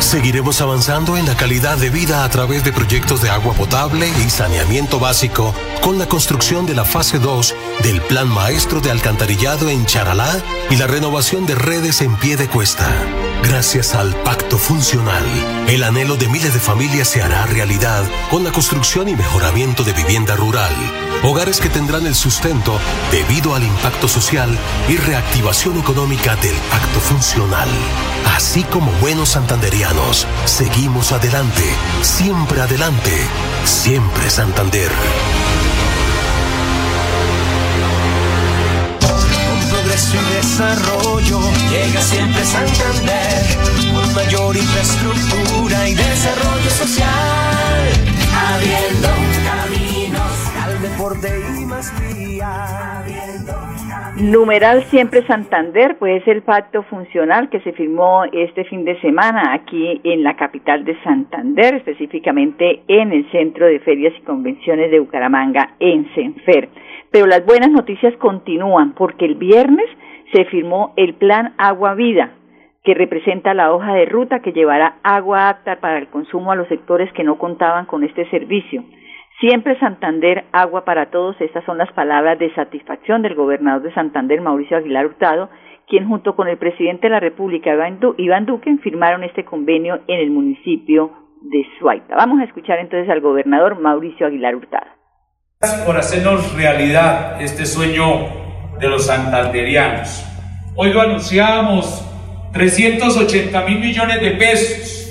Seguiremos 0.00 0.60
avanzando 0.60 1.16
en 1.16 1.24
la 1.24 1.34
calidad 1.34 1.78
de 1.78 1.88
vida 1.88 2.24
a 2.24 2.28
través 2.28 2.62
de 2.62 2.72
proyectos 2.72 3.22
de 3.22 3.30
agua 3.30 3.54
potable 3.54 4.06
y 4.24 4.28
saneamiento 4.28 4.98
básico 4.98 5.54
con 5.80 5.98
la 5.98 6.06
construcción 6.06 6.66
de 6.66 6.74
la 6.74 6.84
fase 6.84 7.18
2 7.18 7.54
del 7.82 8.02
Plan 8.02 8.28
Maestro 8.28 8.80
de 8.80 8.90
Alcantarillado 8.90 9.70
en 9.70 9.86
Charalá 9.86 10.42
y 10.68 10.76
la 10.76 10.86
renovación 10.86 11.46
de 11.46 11.54
redes 11.54 12.02
en 12.02 12.14
pie 12.16 12.36
de 12.36 12.46
cuesta. 12.48 12.86
Gracias 13.42 13.94
al 13.94 14.14
pacto 14.22 14.58
funcional, 14.58 15.24
el 15.68 15.82
anhelo 15.82 16.16
de 16.16 16.28
miles 16.28 16.52
de 16.54 16.60
familias 16.60 17.08
se 17.08 17.22
hará 17.22 17.46
realidad 17.46 18.04
con 18.30 18.44
la 18.44 18.52
construcción 18.52 19.08
y 19.08 19.16
mejoramiento 19.16 19.84
de 19.84 19.92
vivienda 19.92 20.36
rural, 20.36 20.72
hogares 21.22 21.60
que 21.60 21.68
tendrán 21.68 22.06
el 22.06 22.14
sustento 22.14 22.78
debido 23.10 23.54
al 23.54 23.64
impacto 23.64 24.08
social 24.08 24.58
y 24.88 24.96
reactivación 24.96 25.78
económica 25.78 26.36
del 26.36 26.56
pacto 26.70 27.00
funcional. 27.00 27.68
Así 28.36 28.64
como 28.64 28.90
buenos 29.00 29.30
santanderianos, 29.30 30.26
seguimos 30.44 31.12
adelante, 31.12 31.64
siempre 32.02 32.60
adelante, 32.60 33.12
siempre 33.64 34.28
Santander. 34.30 34.90
progreso 39.70 40.16
y 40.16 40.34
desarrollo. 40.34 41.57
Santander, 42.48 43.44
con 43.92 44.08
mayor 44.14 44.56
infraestructura 44.56 45.86
y 45.86 45.94
desarrollo 45.94 46.70
social. 46.70 47.84
Abriendo 48.32 49.08
caminos 49.44 50.56
al 50.56 50.80
deporte 50.80 51.28
y 51.60 51.66
más 51.66 51.92
vías. 52.00 52.88
Numeral 54.16 54.82
Siempre 54.84 55.24
Santander, 55.26 55.96
pues 55.98 56.22
es 56.22 56.28
el 56.28 56.42
pacto 56.42 56.82
funcional 56.84 57.50
que 57.50 57.60
se 57.60 57.72
firmó 57.72 58.24
este 58.32 58.64
fin 58.64 58.84
de 58.84 59.00
semana 59.00 59.52
aquí 59.52 60.00
en 60.02 60.24
la 60.24 60.34
capital 60.34 60.84
de 60.84 61.00
Santander, 61.04 61.74
específicamente 61.74 62.82
en 62.88 63.12
el 63.12 63.30
Centro 63.30 63.66
de 63.66 63.78
Ferias 63.78 64.14
y 64.18 64.22
Convenciones 64.22 64.90
de 64.90 64.98
Bucaramanga, 64.98 65.74
en 65.78 66.12
Senfer. 66.14 66.68
Pero 67.12 67.26
las 67.26 67.46
buenas 67.46 67.70
noticias 67.70 68.12
continúan 68.16 68.94
porque 68.94 69.24
el 69.24 69.36
viernes 69.36 69.86
se 70.32 70.44
firmó 70.46 70.94
el 70.96 71.14
Plan 71.14 71.54
Agua 71.56 71.94
Vida, 71.94 72.32
que 72.84 72.94
representa 72.94 73.54
la 73.54 73.72
hoja 73.72 73.94
de 73.94 74.06
ruta 74.06 74.40
que 74.40 74.52
llevará 74.52 74.96
agua 75.02 75.48
apta 75.48 75.80
para 75.80 75.98
el 75.98 76.08
consumo 76.08 76.52
a 76.52 76.56
los 76.56 76.68
sectores 76.68 77.12
que 77.12 77.24
no 77.24 77.38
contaban 77.38 77.86
con 77.86 78.04
este 78.04 78.28
servicio. 78.30 78.84
Siempre 79.40 79.78
Santander, 79.78 80.44
agua 80.52 80.84
para 80.84 81.10
todos. 81.10 81.40
Estas 81.40 81.64
son 81.64 81.78
las 81.78 81.92
palabras 81.92 82.38
de 82.38 82.52
satisfacción 82.54 83.22
del 83.22 83.34
gobernador 83.34 83.82
de 83.82 83.94
Santander, 83.94 84.40
Mauricio 84.40 84.76
Aguilar 84.76 85.06
Hurtado, 85.06 85.48
quien 85.86 86.08
junto 86.08 86.34
con 86.34 86.48
el 86.48 86.58
presidente 86.58 87.06
de 87.06 87.12
la 87.12 87.20
República, 87.20 87.70
Iván 88.16 88.46
Duque, 88.46 88.76
firmaron 88.82 89.22
este 89.22 89.44
convenio 89.44 90.00
en 90.06 90.20
el 90.20 90.30
municipio 90.30 91.12
de 91.40 91.64
Suaita. 91.78 92.16
Vamos 92.16 92.40
a 92.40 92.44
escuchar 92.44 92.78
entonces 92.78 93.08
al 93.08 93.20
gobernador 93.20 93.78
Mauricio 93.80 94.26
Aguilar 94.26 94.56
Hurtado. 94.56 94.86
Gracias 95.60 95.86
por 95.86 95.96
hacernos 95.96 96.56
realidad 96.56 97.40
este 97.40 97.64
sueño 97.64 98.04
de 98.80 98.88
los 98.88 99.06
santanderianos. 99.06 100.24
Hoy 100.76 100.92
lo 100.92 101.00
anunciamos 101.00 102.04
380 102.52 103.60
mil 103.62 103.80
millones 103.80 104.20
de 104.20 104.30
pesos 104.32 105.10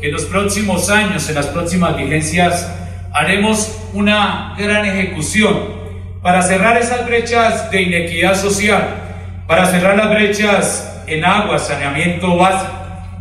que 0.00 0.08
en 0.08 0.12
los 0.12 0.24
próximos 0.24 0.90
años, 0.90 1.28
en 1.28 1.34
las 1.34 1.46
próximas 1.46 1.96
vigencias, 1.96 2.72
haremos 3.12 3.78
una 3.92 4.54
gran 4.56 4.84
ejecución 4.84 5.78
para 6.22 6.42
cerrar 6.42 6.76
esas 6.76 7.06
brechas 7.06 7.70
de 7.70 7.82
inequidad 7.82 8.34
social, 8.34 9.44
para 9.46 9.66
cerrar 9.66 9.96
las 9.96 10.10
brechas 10.10 11.02
en 11.06 11.24
agua, 11.24 11.58
saneamiento 11.58 12.36
básico, 12.36 12.72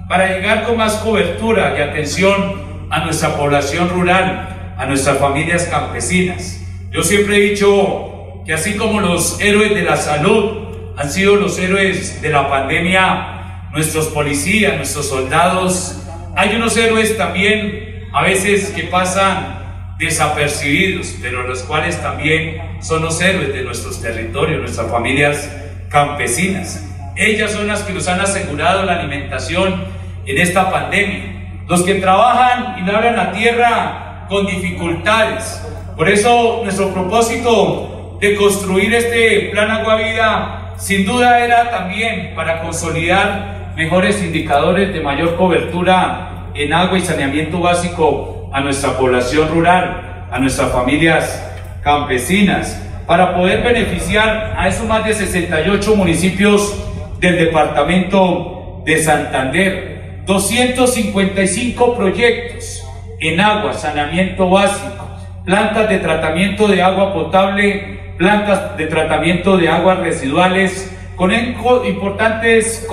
para 0.07 0.27
llegar 0.27 0.63
con 0.63 0.77
más 0.77 0.95
cobertura 0.95 1.75
y 1.77 1.81
atención 1.81 2.61
a 2.89 3.03
nuestra 3.03 3.35
población 3.35 3.89
rural, 3.89 4.75
a 4.77 4.85
nuestras 4.85 5.17
familias 5.17 5.65
campesinas. 5.65 6.61
Yo 6.91 7.03
siempre 7.03 7.37
he 7.37 7.49
dicho 7.49 8.43
que 8.45 8.53
así 8.53 8.75
como 8.75 9.01
los 9.01 9.39
héroes 9.41 9.75
de 9.75 9.83
la 9.83 9.97
salud 9.97 10.67
han 10.97 11.11
sido 11.11 11.35
los 11.35 11.59
héroes 11.59 12.21
de 12.21 12.29
la 12.29 12.49
pandemia, 12.49 13.36
nuestros 13.77 14.07
policías, 14.07 14.75
nuestros 14.75 15.07
soldados, 15.07 16.01
hay 16.35 16.55
unos 16.55 16.75
héroes 16.75 17.15
también 17.15 18.07
a 18.11 18.23
veces 18.23 18.71
que 18.71 18.85
pasan 18.85 19.95
desapercibidos, 19.99 21.13
pero 21.21 21.43
los 21.43 21.61
cuales 21.61 22.01
también 22.01 22.79
son 22.81 23.03
los 23.03 23.21
héroes 23.21 23.53
de 23.53 23.61
nuestros 23.61 24.01
territorios, 24.01 24.61
nuestras 24.61 24.89
familias 24.89 25.51
campesinas. 25.89 26.87
Ellas 27.15 27.51
son 27.51 27.67
las 27.67 27.83
que 27.83 27.93
nos 27.93 28.07
han 28.07 28.19
asegurado 28.19 28.81
la 28.81 28.99
alimentación 28.99 29.85
en 30.25 30.37
esta 30.39 30.71
pandemia. 30.71 31.61
Los 31.67 31.83
que 31.83 31.95
trabajan 31.95 32.79
y 32.79 32.81
labran 32.81 33.15
la 33.15 33.31
tierra 33.31 34.25
con 34.27 34.47
dificultades. 34.47 35.61
Por 35.95 36.09
eso 36.09 36.61
nuestro 36.63 36.91
propósito 36.91 38.17
de 38.19 38.33
construir 38.33 38.91
este 38.95 39.49
plan 39.51 39.69
Agua 39.69 39.97
Vida 39.97 40.73
sin 40.77 41.05
duda 41.05 41.43
era 41.45 41.69
también 41.69 42.33
para 42.35 42.61
consolidar 42.61 43.56
mejores 43.77 44.23
indicadores 44.23 44.91
de 44.91 45.01
mayor 45.01 45.35
cobertura 45.35 46.49
en 46.55 46.73
agua 46.73 46.97
y 46.97 47.01
saneamiento 47.01 47.59
básico 47.59 48.49
a 48.51 48.59
nuestra 48.59 48.97
población 48.97 49.49
rural, 49.49 50.25
a 50.31 50.39
nuestras 50.39 50.71
familias 50.71 51.47
campesinas, 51.83 52.83
para 53.05 53.35
poder 53.35 53.61
beneficiar 53.61 54.55
a 54.57 54.67
esos 54.67 54.87
más 54.87 55.05
de 55.05 55.13
68 55.13 55.95
municipios 55.95 56.75
del 57.19 57.37
departamento 57.37 58.81
de 58.83 58.97
Santander. 58.97 60.23
255 60.25 61.95
proyectos 61.95 62.83
en 63.19 63.39
agua, 63.39 63.73
saneamiento 63.73 64.49
básico, 64.49 65.07
plantas 65.45 65.87
de 65.87 65.99
tratamiento 65.99 66.67
de 66.67 66.81
agua 66.81 67.13
potable, 67.13 68.15
plantas 68.17 68.75
de 68.75 68.87
tratamiento 68.87 69.55
de 69.55 69.69
aguas 69.69 69.99
residuales, 69.99 70.96
con 71.17 71.33
importantes 71.33 72.87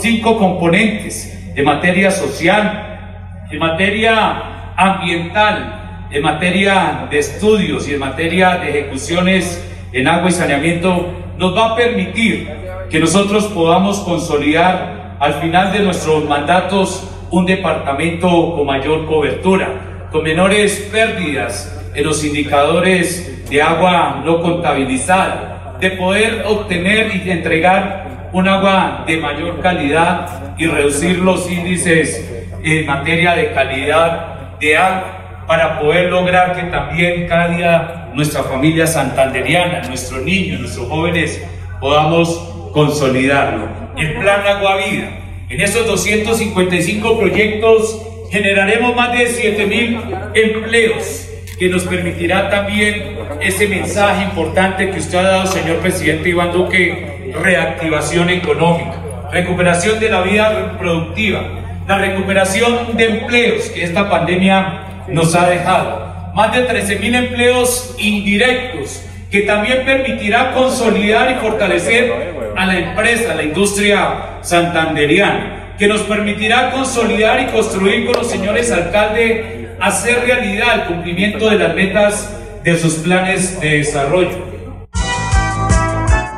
cinco 0.00 0.38
componentes 0.38 1.50
en 1.56 1.64
materia 1.64 2.10
social, 2.10 3.46
en 3.50 3.58
materia 3.58 4.74
ambiental, 4.76 6.06
en 6.10 6.22
materia 6.22 7.08
de 7.10 7.18
estudios 7.18 7.88
y 7.88 7.94
en 7.94 8.00
materia 8.00 8.58
de 8.58 8.68
ejecuciones 8.68 9.66
en 9.92 10.06
agua 10.06 10.28
y 10.28 10.32
saneamiento, 10.32 11.06
nos 11.38 11.56
va 11.56 11.72
a 11.72 11.76
permitir 11.76 12.50
que 12.90 13.00
nosotros 13.00 13.46
podamos 13.46 14.00
consolidar 14.00 15.16
al 15.18 15.34
final 15.34 15.72
de 15.72 15.80
nuestros 15.80 16.28
mandatos 16.28 17.08
un 17.30 17.46
departamento 17.46 18.56
con 18.56 18.66
mayor 18.66 19.06
cobertura, 19.06 20.08
con 20.12 20.22
menores 20.22 20.88
pérdidas 20.92 21.80
en 21.94 22.04
los 22.04 22.22
indicadores 22.24 23.48
de 23.48 23.62
agua 23.62 24.22
no 24.24 24.42
contabilizada, 24.42 25.49
de 25.80 25.90
poder 25.92 26.44
obtener 26.46 27.10
y 27.14 27.30
entregar 27.30 28.28
un 28.32 28.46
agua 28.46 29.04
de 29.06 29.16
mayor 29.16 29.60
calidad 29.60 30.54
y 30.58 30.66
reducir 30.66 31.18
los 31.18 31.50
índices 31.50 32.30
en 32.62 32.86
materia 32.86 33.34
de 33.34 33.52
calidad 33.52 34.58
de 34.60 34.76
algo 34.76 35.06
para 35.46 35.80
poder 35.80 36.10
lograr 36.10 36.54
que 36.54 36.64
también 36.64 37.26
cada 37.26 37.48
día 37.48 38.10
nuestra 38.14 38.42
familia 38.42 38.86
santanderiana, 38.86 39.82
nuestros 39.88 40.22
niños, 40.22 40.60
nuestros 40.60 40.86
jóvenes 40.86 41.42
podamos 41.80 42.70
consolidarlo. 42.72 43.68
El 43.96 44.14
plan 44.14 44.46
Agua 44.46 44.76
Vida. 44.76 45.10
En 45.48 45.60
esos 45.60 45.86
255 45.86 47.18
proyectos 47.18 48.00
generaremos 48.30 48.94
más 48.94 49.12
de 49.12 49.26
7 49.26 49.66
mil 49.66 50.00
empleos 50.34 51.29
que 51.60 51.68
nos 51.68 51.84
permitirá 51.84 52.48
también 52.48 53.18
ese 53.42 53.68
mensaje 53.68 54.24
importante 54.24 54.90
que 54.90 54.98
usted 54.98 55.18
ha 55.18 55.22
dado, 55.24 55.46
señor 55.46 55.76
presidente 55.80 56.30
Iván 56.30 56.52
Duque, 56.52 57.34
reactivación 57.38 58.30
económica, 58.30 58.94
recuperación 59.30 60.00
de 60.00 60.08
la 60.08 60.22
vida 60.22 60.78
productiva, 60.78 61.42
la 61.86 61.98
recuperación 61.98 62.96
de 62.96 63.04
empleos 63.04 63.68
que 63.68 63.84
esta 63.84 64.08
pandemia 64.08 65.04
nos 65.08 65.34
ha 65.34 65.50
dejado. 65.50 66.32
Más 66.34 66.50
de 66.56 66.62
13 66.62 66.98
mil 66.98 67.14
empleos 67.14 67.94
indirectos 67.98 69.04
que 69.30 69.42
también 69.42 69.84
permitirá 69.84 70.52
consolidar 70.54 71.30
y 71.30 71.34
fortalecer 71.46 72.10
a 72.56 72.64
la 72.64 72.78
empresa, 72.78 73.32
a 73.32 73.34
la 73.34 73.42
industria 73.42 74.14
santanderiana, 74.40 75.74
que 75.78 75.86
nos 75.88 76.00
permitirá 76.04 76.70
consolidar 76.70 77.38
y 77.42 77.52
construir 77.52 78.06
con 78.06 78.16
los 78.16 78.30
señores 78.30 78.72
alcaldes, 78.72 79.59
hacer 79.80 80.26
realidad 80.26 80.80
el 80.80 80.84
cumplimiento 80.86 81.48
de 81.50 81.58
las 81.58 81.74
metas 81.74 82.62
de 82.64 82.76
sus 82.76 82.98
planes 82.98 83.60
de 83.60 83.78
desarrollo. 83.78 84.50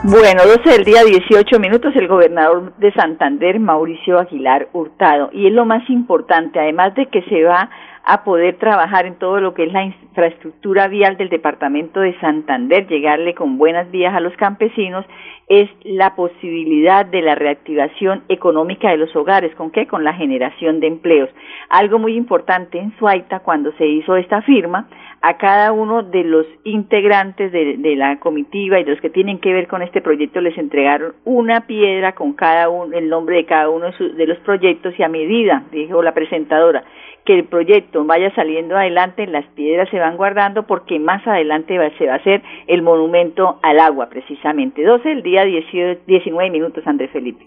Bueno, 0.05 0.43
12 0.45 0.69
del 0.69 0.85
día, 0.85 1.05
18 1.05 1.61
minutos, 1.61 1.95
el 1.95 2.09
gobernador 2.09 2.75
de 2.79 2.93
Santander, 2.93 3.61
Mauricio 3.61 4.19
Aguilar 4.19 4.69
Hurtado. 4.73 5.31
Y 5.33 5.47
es 5.47 5.53
lo 5.53 5.65
más 5.65 5.89
importante, 5.89 6.59
además 6.59 6.95
de 6.97 7.07
que 7.07 7.23
se 7.23 7.45
va 7.45 7.71
a 8.05 8.25
poder 8.25 8.59
trabajar 8.59 9.07
en 9.07 9.17
todo 9.17 9.41
lo 9.41 9.55
que 9.55 9.65
es 9.65 9.73
la 9.73 9.85
infraestructura 9.85 10.89
vial 10.89 11.17
del 11.17 11.29
departamento 11.29 12.01
de 12.01 12.19
Santander, 12.21 12.87
llegarle 12.89 13.35
con 13.35 13.59
buenas 13.59 13.91
vías 13.91 14.15
a 14.15 14.21
los 14.21 14.37
campesinos, 14.37 15.05
es 15.49 15.69
la 15.85 16.15
posibilidad 16.15 17.05
de 17.05 17.21
la 17.21 17.35
reactivación 17.35 18.23
económica 18.29 18.91
de 18.91 18.97
los 18.97 19.15
hogares. 19.15 19.55
¿Con 19.55 19.71
qué? 19.71 19.87
Con 19.87 20.03
la 20.05 20.15
generación 20.15 20.81
de 20.81 20.87
empleos. 20.87 21.31
Algo 21.69 21.99
muy 21.99 22.17
importante 22.17 22.79
en 22.79 22.97
Suaita, 22.99 23.41
cuando 23.41 23.73
se 23.73 23.87
hizo 23.87 24.17
esta 24.17 24.43
firma, 24.43 24.89
a 25.21 25.37
cada 25.37 25.71
uno 25.71 26.03
de 26.03 26.25
los 26.25 26.47
integrantes 26.65 27.53
de, 27.53 27.97
la 27.97 28.19
comitiva 28.19 28.81
y 28.81 28.85
de 28.85 28.91
los 28.91 29.01
que 29.01 29.11
tienen 29.11 29.39
que 29.39 29.53
ver 29.53 29.69
con 29.69 29.81
este 29.83 30.01
proyecto 30.01 30.41
les 30.41 30.59
entregaron 30.59 31.15
una 31.25 31.67
piedra 31.67 32.15
con 32.15 32.33
cada 32.33 32.69
uno, 32.69 32.97
el 32.97 33.09
nombre 33.09 33.37
de 33.37 33.47
cada 33.47 33.69
uno 33.69 33.87
de, 33.93 34.27
los 34.27 34.39
proyectos 34.39 34.95
y 34.99 35.03
a 35.05 35.09
medida, 35.09 35.63
dijo 35.71 36.03
la 36.03 36.13
presentadora, 36.13 36.83
que 37.25 37.35
el 37.35 37.45
proyecto 37.45 38.05
vaya 38.05 38.35
saliendo 38.35 38.77
adelante, 38.77 39.27
las 39.27 39.45
piedras 39.55 39.89
se 39.91 39.99
van 39.99 40.17
guardando 40.17 40.65
porque 40.65 40.99
más 40.99 41.27
adelante 41.27 41.79
se 41.99 42.07
va 42.07 42.15
a 42.15 42.17
hacer 42.17 42.43
el 42.67 42.83
monumento 42.83 43.59
al 43.63 43.79
agua, 43.79 44.09
precisamente. 44.09 44.83
12 44.83 45.13
el 45.13 45.23
día 45.23 45.45
19 45.45 46.51
minutos, 46.51 46.87
Andrés 46.87 47.11
Felipe. 47.13 47.47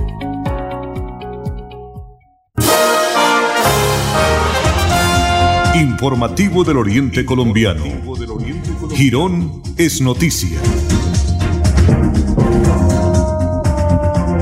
Informativo 5.73 6.65
del 6.65 6.75
Oriente 6.75 7.25
Colombiano. 7.25 7.83
Girón 8.93 9.61
es 9.77 10.01
noticia. 10.01 10.59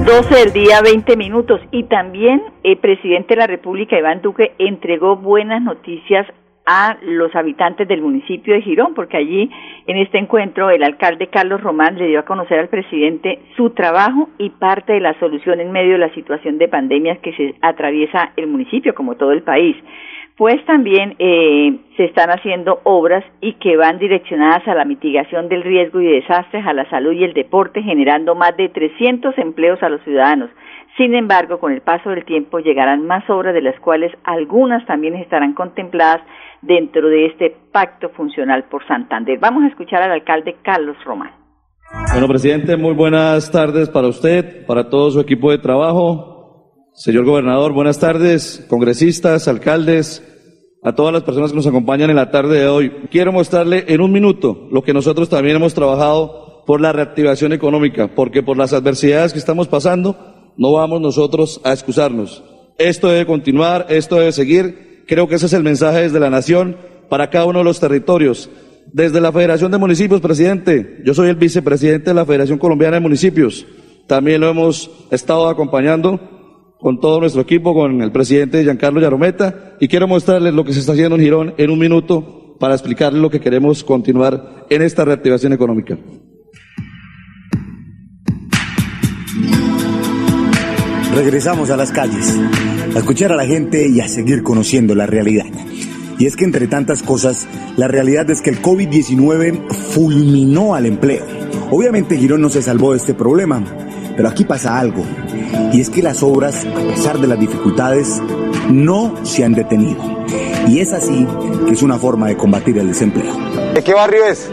12 0.05 0.35
del 0.35 0.53
día, 0.53 0.81
20 0.81 1.15
minutos. 1.17 1.61
Y 1.71 1.83
también 1.83 2.41
el 2.63 2.77
presidente 2.77 3.35
de 3.35 3.41
la 3.41 3.45
República, 3.45 3.95
Iván 3.95 4.23
Duque, 4.23 4.53
entregó 4.57 5.17
buenas 5.17 5.61
noticias 5.61 6.25
a 6.65 6.97
los 7.03 7.35
habitantes 7.35 7.87
del 7.87 8.01
municipio 8.01 8.55
de 8.55 8.63
Girón, 8.63 8.95
porque 8.95 9.17
allí 9.17 9.51
en 9.85 9.97
este 9.97 10.17
encuentro 10.17 10.71
el 10.71 10.81
alcalde 10.81 11.27
Carlos 11.27 11.61
Román 11.61 11.95
le 11.99 12.07
dio 12.07 12.19
a 12.19 12.25
conocer 12.25 12.57
al 12.57 12.69
presidente 12.69 13.39
su 13.55 13.69
trabajo 13.69 14.29
y 14.39 14.49
parte 14.49 14.93
de 14.93 14.99
la 14.99 15.17
solución 15.19 15.59
en 15.59 15.71
medio 15.71 15.91
de 15.93 15.99
la 15.99 16.13
situación 16.15 16.57
de 16.57 16.67
pandemias 16.67 17.19
que 17.19 17.33
se 17.33 17.53
atraviesa 17.61 18.33
el 18.35 18.47
municipio, 18.47 18.95
como 18.95 19.15
todo 19.15 19.31
el 19.31 19.43
país 19.43 19.75
pues 20.39 20.65
también 20.65 21.17
eh, 21.19 21.81
se 21.97 22.05
están 22.05 22.29
haciendo 22.29 22.79
obras 22.85 23.25
y 23.41 23.55
que 23.55 23.75
van 23.75 23.99
direccionadas 23.99 24.65
a 24.69 24.73
la 24.73 24.85
mitigación 24.85 25.49
del 25.49 25.63
riesgo 25.63 25.99
y 25.99 26.07
desastres, 26.07 26.65
a 26.65 26.71
la 26.71 26.89
salud 26.89 27.11
y 27.11 27.25
el 27.25 27.33
deporte, 27.33 27.83
generando 27.83 28.35
más 28.35 28.55
de 28.55 28.69
300 28.69 29.37
empleos 29.37 29.83
a 29.83 29.89
los 29.89 30.01
ciudadanos. 30.05 30.49
Sin 30.95 31.13
embargo, 31.13 31.59
con 31.59 31.73
el 31.73 31.81
paso 31.81 32.11
del 32.11 32.23
tiempo 32.23 32.59
llegarán 32.59 33.05
más 33.05 33.29
obras, 33.29 33.53
de 33.53 33.61
las 33.61 33.77
cuales 33.81 34.13
algunas 34.23 34.85
también 34.85 35.15
estarán 35.15 35.53
contempladas 35.53 36.21
dentro 36.61 37.09
de 37.09 37.25
este 37.25 37.53
pacto 37.73 38.07
funcional 38.07 38.63
por 38.71 38.87
Santander. 38.87 39.39
Vamos 39.39 39.63
a 39.65 39.67
escuchar 39.67 40.01
al 40.03 40.13
alcalde 40.13 40.55
Carlos 40.63 40.95
Román. 41.03 41.31
Bueno, 42.13 42.29
presidente, 42.29 42.77
muy 42.77 42.93
buenas 42.93 43.51
tardes 43.51 43.89
para 43.89 44.07
usted, 44.07 44.65
para 44.65 44.89
todo 44.89 45.11
su 45.11 45.19
equipo 45.19 45.51
de 45.51 45.57
trabajo, 45.57 46.39
Señor 46.99 47.23
gobernador, 47.23 47.71
buenas 47.71 47.97
tardes, 47.97 48.65
congresistas, 48.69 49.47
alcaldes, 49.47 50.28
a 50.81 50.95
todas 50.95 51.13
las 51.13 51.23
personas 51.23 51.51
que 51.51 51.57
nos 51.57 51.67
acompañan 51.67 52.09
en 52.09 52.15
la 52.15 52.31
tarde 52.31 52.59
de 52.59 52.67
hoy. 52.67 52.91
Quiero 53.11 53.31
mostrarle 53.31 53.85
en 53.87 54.01
un 54.01 54.11
minuto 54.11 54.67
lo 54.71 54.81
que 54.81 54.93
nosotros 54.93 55.29
también 55.29 55.57
hemos 55.57 55.73
trabajado 55.73 56.63
por 56.65 56.81
la 56.81 56.93
reactivación 56.93 57.51
económica, 57.51 58.15
porque 58.15 58.43
por 58.43 58.57
las 58.57 58.73
adversidades 58.73 59.33
que 59.33 59.39
estamos 59.39 59.67
pasando 59.67 60.51
no 60.57 60.73
vamos 60.73 61.01
nosotros 61.01 61.61
a 61.63 61.73
excusarnos. 61.73 62.43
Esto 62.77 63.09
debe 63.09 63.25
continuar, 63.25 63.87
esto 63.89 64.15
debe 64.17 64.31
seguir. 64.31 65.03
Creo 65.07 65.27
que 65.27 65.35
ese 65.35 65.47
es 65.47 65.53
el 65.53 65.63
mensaje 65.63 66.01
desde 66.01 66.19
la 66.19 66.29
Nación 66.29 66.77
para 67.09 67.29
cada 67.29 67.45
uno 67.45 67.59
de 67.59 67.65
los 67.65 67.79
territorios. 67.79 68.49
Desde 68.91 69.21
la 69.21 69.31
Federación 69.31 69.71
de 69.71 69.77
Municipios, 69.77 70.21
presidente, 70.21 71.01
yo 71.03 71.13
soy 71.13 71.29
el 71.29 71.35
vicepresidente 71.35 72.11
de 72.11 72.13
la 72.13 72.25
Federación 72.25 72.57
Colombiana 72.57 72.95
de 72.95 73.01
Municipios. 73.01 73.65
También 74.07 74.41
lo 74.41 74.49
hemos 74.49 74.89
estado 75.11 75.49
acompañando 75.49 76.38
con 76.79 76.99
todo 76.99 77.19
nuestro 77.19 77.41
equipo, 77.41 77.73
con 77.73 78.01
el 78.01 78.11
presidente 78.11 78.63
Giancarlo 78.63 79.01
Yarometa, 79.01 79.75
y 79.79 79.87
quiero 79.87 80.07
mostrarles 80.07 80.53
lo 80.53 80.63
que 80.63 80.73
se 80.73 80.79
está 80.79 80.93
haciendo 80.93 81.15
en 81.15 81.21
Girón 81.21 81.53
en 81.57 81.69
un 81.71 81.79
minuto 81.79 82.55
para 82.59 82.73
explicarles 82.73 83.21
lo 83.21 83.29
que 83.29 83.41
queremos 83.41 83.83
continuar 83.83 84.65
en 84.69 84.81
esta 84.81 85.05
reactivación 85.05 85.53
económica. 85.53 85.97
Regresamos 91.13 91.69
a 91.69 91.75
las 91.75 91.91
calles, 91.91 92.39
a 92.95 92.99
escuchar 92.99 93.33
a 93.33 93.35
la 93.35 93.45
gente 93.45 93.89
y 93.89 93.99
a 93.99 94.07
seguir 94.07 94.41
conociendo 94.41 94.95
la 94.95 95.05
realidad. 95.05 95.47
Y 96.17 96.27
es 96.27 96.35
que 96.35 96.45
entre 96.45 96.67
tantas 96.67 97.03
cosas, 97.03 97.47
la 97.77 97.87
realidad 97.87 98.29
es 98.29 98.41
que 98.41 98.49
el 98.49 98.61
COVID-19 98.61 99.69
fulminó 99.69 100.75
al 100.75 100.85
empleo. 100.85 101.25
Obviamente 101.71 102.17
Girón 102.17 102.41
no 102.41 102.49
se 102.49 102.61
salvó 102.61 102.91
de 102.91 102.97
este 102.97 103.13
problema, 103.13 103.63
pero 104.19 104.27
aquí 104.27 104.43
pasa 104.43 104.77
algo, 104.77 105.05
y 105.71 105.79
es 105.79 105.89
que 105.89 106.01
las 106.01 106.23
obras, 106.23 106.65
a 106.65 106.93
pesar 106.93 107.19
de 107.19 107.27
las 107.27 107.39
dificultades, 107.39 108.21
no 108.69 109.15
se 109.23 109.45
han 109.45 109.53
detenido. 109.53 110.25
Y 110.67 110.81
es 110.81 110.91
así 110.91 111.25
que 111.65 111.71
es 111.71 111.81
una 111.81 111.97
forma 111.97 112.27
de 112.27 112.35
combatir 112.35 112.77
el 112.79 112.89
desempleo. 112.89 113.33
¿De 113.73 113.81
qué 113.81 113.93
barrio 113.93 114.25
es? 114.25 114.51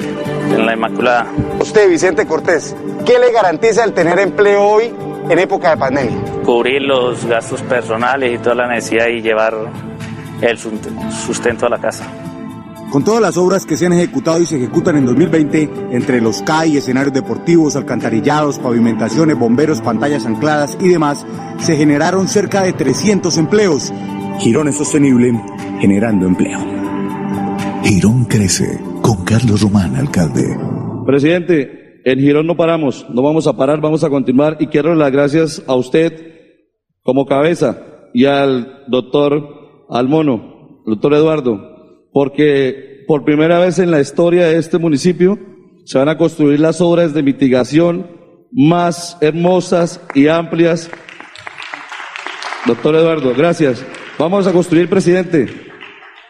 En 0.53 0.67
la 0.67 0.75
Inmaculada. 0.75 1.27
Usted, 1.59 1.91
Vicente 1.91 2.27
Cortés, 2.27 2.77
¿qué 3.05 3.19
le 3.19 3.33
garantiza 3.33 3.83
el 3.83 3.93
tener 3.93 4.21
empleo 4.21 4.63
hoy 4.63 4.95
en 5.29 5.37
época 5.37 5.71
de 5.71 5.79
pandemia? 5.79 6.17
Cubrir 6.45 6.83
los 6.83 7.27
gastos 7.27 7.61
personales 7.63 8.37
y 8.37 8.39
toda 8.39 8.55
la 8.55 8.69
necesidad 8.69 9.09
y 9.09 9.21
llevar 9.21 9.57
el 10.43 10.59
sustento 10.59 11.67
a 11.67 11.71
la 11.71 11.79
casa. 11.79 12.05
Con 12.91 13.03
todas 13.03 13.21
las 13.21 13.37
obras 13.37 13.67
que 13.67 13.77
se 13.77 13.87
han 13.87 13.93
ejecutado 13.93 14.41
y 14.41 14.47
se 14.47 14.57
ejecutan 14.57 14.97
en 14.97 15.07
2020, 15.07 15.71
entre 15.91 16.21
los 16.21 16.41
CAI, 16.43 16.77
escenarios 16.77 17.13
deportivos, 17.13 17.75
alcantarillados, 17.75 18.59
pavimentaciones, 18.61 19.39
bomberos, 19.39 19.81
pantallas 19.81 20.25
ancladas 20.25 20.79
y 20.81 20.89
demás, 20.89 21.27
se 21.59 21.77
generaron 21.77 22.29
cerca 22.29 22.63
de 22.63 22.73
300 22.73 23.37
empleos. 23.39 23.93
Girón 24.39 24.69
es 24.69 24.77
sostenible, 24.77 25.33
generando 25.81 26.27
empleo. 26.27 26.61
Girón 27.83 28.25
crece 28.27 28.81
con 29.03 29.25
Carlos 29.25 29.63
Román, 29.63 29.97
alcalde. 29.97 30.57
Presidente, 31.05 32.03
en 32.05 32.21
Girón 32.21 32.47
no 32.47 32.57
paramos, 32.57 33.05
no 33.11 33.21
vamos 33.21 33.49
a 33.49 33.57
parar, 33.57 33.81
vamos 33.81 34.05
a 34.05 34.11
continuar 34.11 34.59
y 34.61 34.69
quiero 34.69 34.91
dar 34.91 34.99
las 34.99 35.13
gracias 35.13 35.63
a 35.67 35.75
usted 35.75 36.35
como 37.03 37.27
cabeza 37.27 37.83
y 38.15 38.27
al 38.27 38.85
doctor 38.87 39.85
Almono, 39.89 40.83
doctor 40.87 41.15
Eduardo, 41.15 41.76
porque 42.17 43.05
por 43.07 43.27
primera 43.27 43.59
vez 43.59 43.79
en 43.79 43.91
la 43.91 44.01
historia 44.01 44.47
de 44.47 44.57
este 44.57 44.79
municipio 44.79 45.39
se 45.85 45.99
van 45.99 46.09
a 46.09 46.17
construir 46.17 46.59
las 46.59 46.81
obras 46.81 47.13
de 47.13 47.23
mitigación 47.23 48.07
más 48.51 49.19
hermosas 49.21 50.01
y 50.15 50.29
amplias. 50.29 50.91
Doctor 52.67 52.95
Eduardo, 52.95 53.35
gracias. 53.37 53.85
Vamos 54.19 54.47
a 54.47 54.53
construir, 54.53 54.89
presidente, 54.89 55.47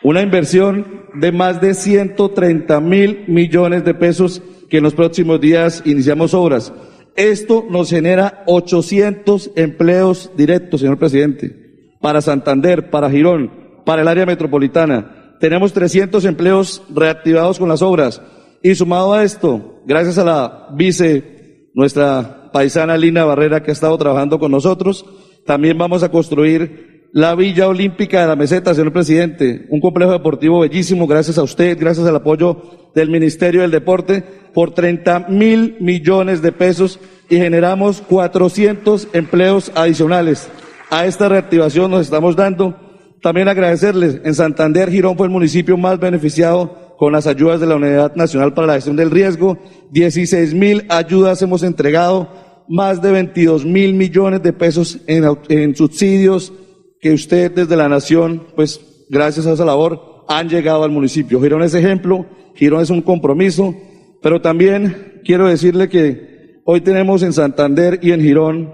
una 0.02 0.22
inversión 0.22 1.04
de 1.14 1.30
más 1.30 1.60
de 1.60 1.72
130 1.72 2.80
mil 2.80 3.22
millones 3.28 3.84
de 3.84 3.94
pesos 3.94 4.42
que 4.68 4.78
en 4.78 4.82
los 4.82 4.94
próximos 4.94 5.40
días 5.40 5.84
iniciamos 5.86 6.34
obras. 6.34 6.72
Esto 7.14 7.64
nos 7.70 7.90
genera 7.90 8.42
800 8.46 9.52
empleos 9.54 10.32
directos, 10.36 10.80
señor 10.80 10.98
presidente, 10.98 11.94
para 12.00 12.22
Santander, 12.22 12.90
para 12.90 13.08
Girón, 13.08 13.52
para 13.84 14.02
el 14.02 14.08
área 14.08 14.26
metropolitana 14.26 15.15
tenemos 15.40 15.72
300 15.72 16.24
empleos 16.24 16.82
reactivados 16.94 17.58
con 17.58 17.68
las 17.68 17.82
obras. 17.82 18.22
Y 18.62 18.74
sumado 18.74 19.12
a 19.12 19.22
esto, 19.22 19.80
gracias 19.86 20.18
a 20.18 20.24
la 20.24 20.68
vice, 20.74 21.70
nuestra 21.74 22.50
paisana 22.52 22.96
Lina 22.96 23.24
Barrera, 23.24 23.62
que 23.62 23.70
ha 23.70 23.72
estado 23.72 23.96
trabajando 23.98 24.38
con 24.38 24.50
nosotros, 24.50 25.04
también 25.44 25.78
vamos 25.78 26.02
a 26.02 26.10
construir 26.10 27.06
la 27.12 27.34
Villa 27.34 27.68
Olímpica 27.68 28.20
de 28.20 28.26
la 28.26 28.36
Meseta, 28.36 28.74
señor 28.74 28.92
presidente, 28.92 29.66
un 29.70 29.80
complejo 29.80 30.12
deportivo 30.12 30.60
bellísimo, 30.60 31.06
gracias 31.06 31.38
a 31.38 31.42
usted, 31.42 31.78
gracias 31.78 32.06
al 32.06 32.16
apoyo 32.16 32.90
del 32.94 33.10
Ministerio 33.10 33.62
del 33.62 33.70
Deporte, 33.70 34.24
por 34.52 34.72
30 34.72 35.26
mil 35.28 35.76
millones 35.80 36.42
de 36.42 36.52
pesos 36.52 36.98
y 37.28 37.36
generamos 37.36 38.02
400 38.02 39.08
empleos 39.12 39.70
adicionales. 39.74 40.48
A 40.90 41.06
esta 41.06 41.28
reactivación 41.28 41.90
nos 41.90 42.02
estamos 42.02 42.36
dando 42.36 42.85
también 43.26 43.48
agradecerles, 43.48 44.20
en 44.22 44.36
Santander, 44.36 44.88
Girón 44.88 45.16
fue 45.16 45.26
el 45.26 45.32
municipio 45.32 45.76
más 45.76 45.98
beneficiado 45.98 46.94
con 46.96 47.12
las 47.12 47.26
ayudas 47.26 47.58
de 47.58 47.66
la 47.66 47.74
Unidad 47.74 48.14
Nacional 48.14 48.54
para 48.54 48.68
la 48.68 48.74
Gestión 48.74 48.94
del 48.94 49.10
Riesgo. 49.10 49.58
16 49.90 50.54
mil 50.54 50.86
ayudas 50.88 51.42
hemos 51.42 51.64
entregado, 51.64 52.28
más 52.68 53.02
de 53.02 53.10
22 53.10 53.64
mil 53.64 53.94
millones 53.94 54.44
de 54.44 54.52
pesos 54.52 55.00
en, 55.08 55.74
subsidios 55.74 56.52
que 57.00 57.14
usted 57.14 57.50
desde 57.50 57.74
la 57.74 57.88
Nación, 57.88 58.44
pues 58.54 58.80
gracias 59.10 59.48
a 59.48 59.54
esa 59.54 59.64
labor, 59.64 60.24
han 60.28 60.48
llegado 60.48 60.84
al 60.84 60.92
municipio. 60.92 61.42
Girón 61.42 61.64
es 61.64 61.74
ejemplo, 61.74 62.26
Girón 62.54 62.80
es 62.80 62.90
un 62.90 63.02
compromiso, 63.02 63.74
pero 64.22 64.40
también 64.40 65.20
quiero 65.24 65.48
decirle 65.48 65.88
que 65.88 66.60
hoy 66.64 66.80
tenemos 66.80 67.24
en 67.24 67.32
Santander 67.32 67.98
y 68.02 68.12
en 68.12 68.20
Girón 68.20 68.72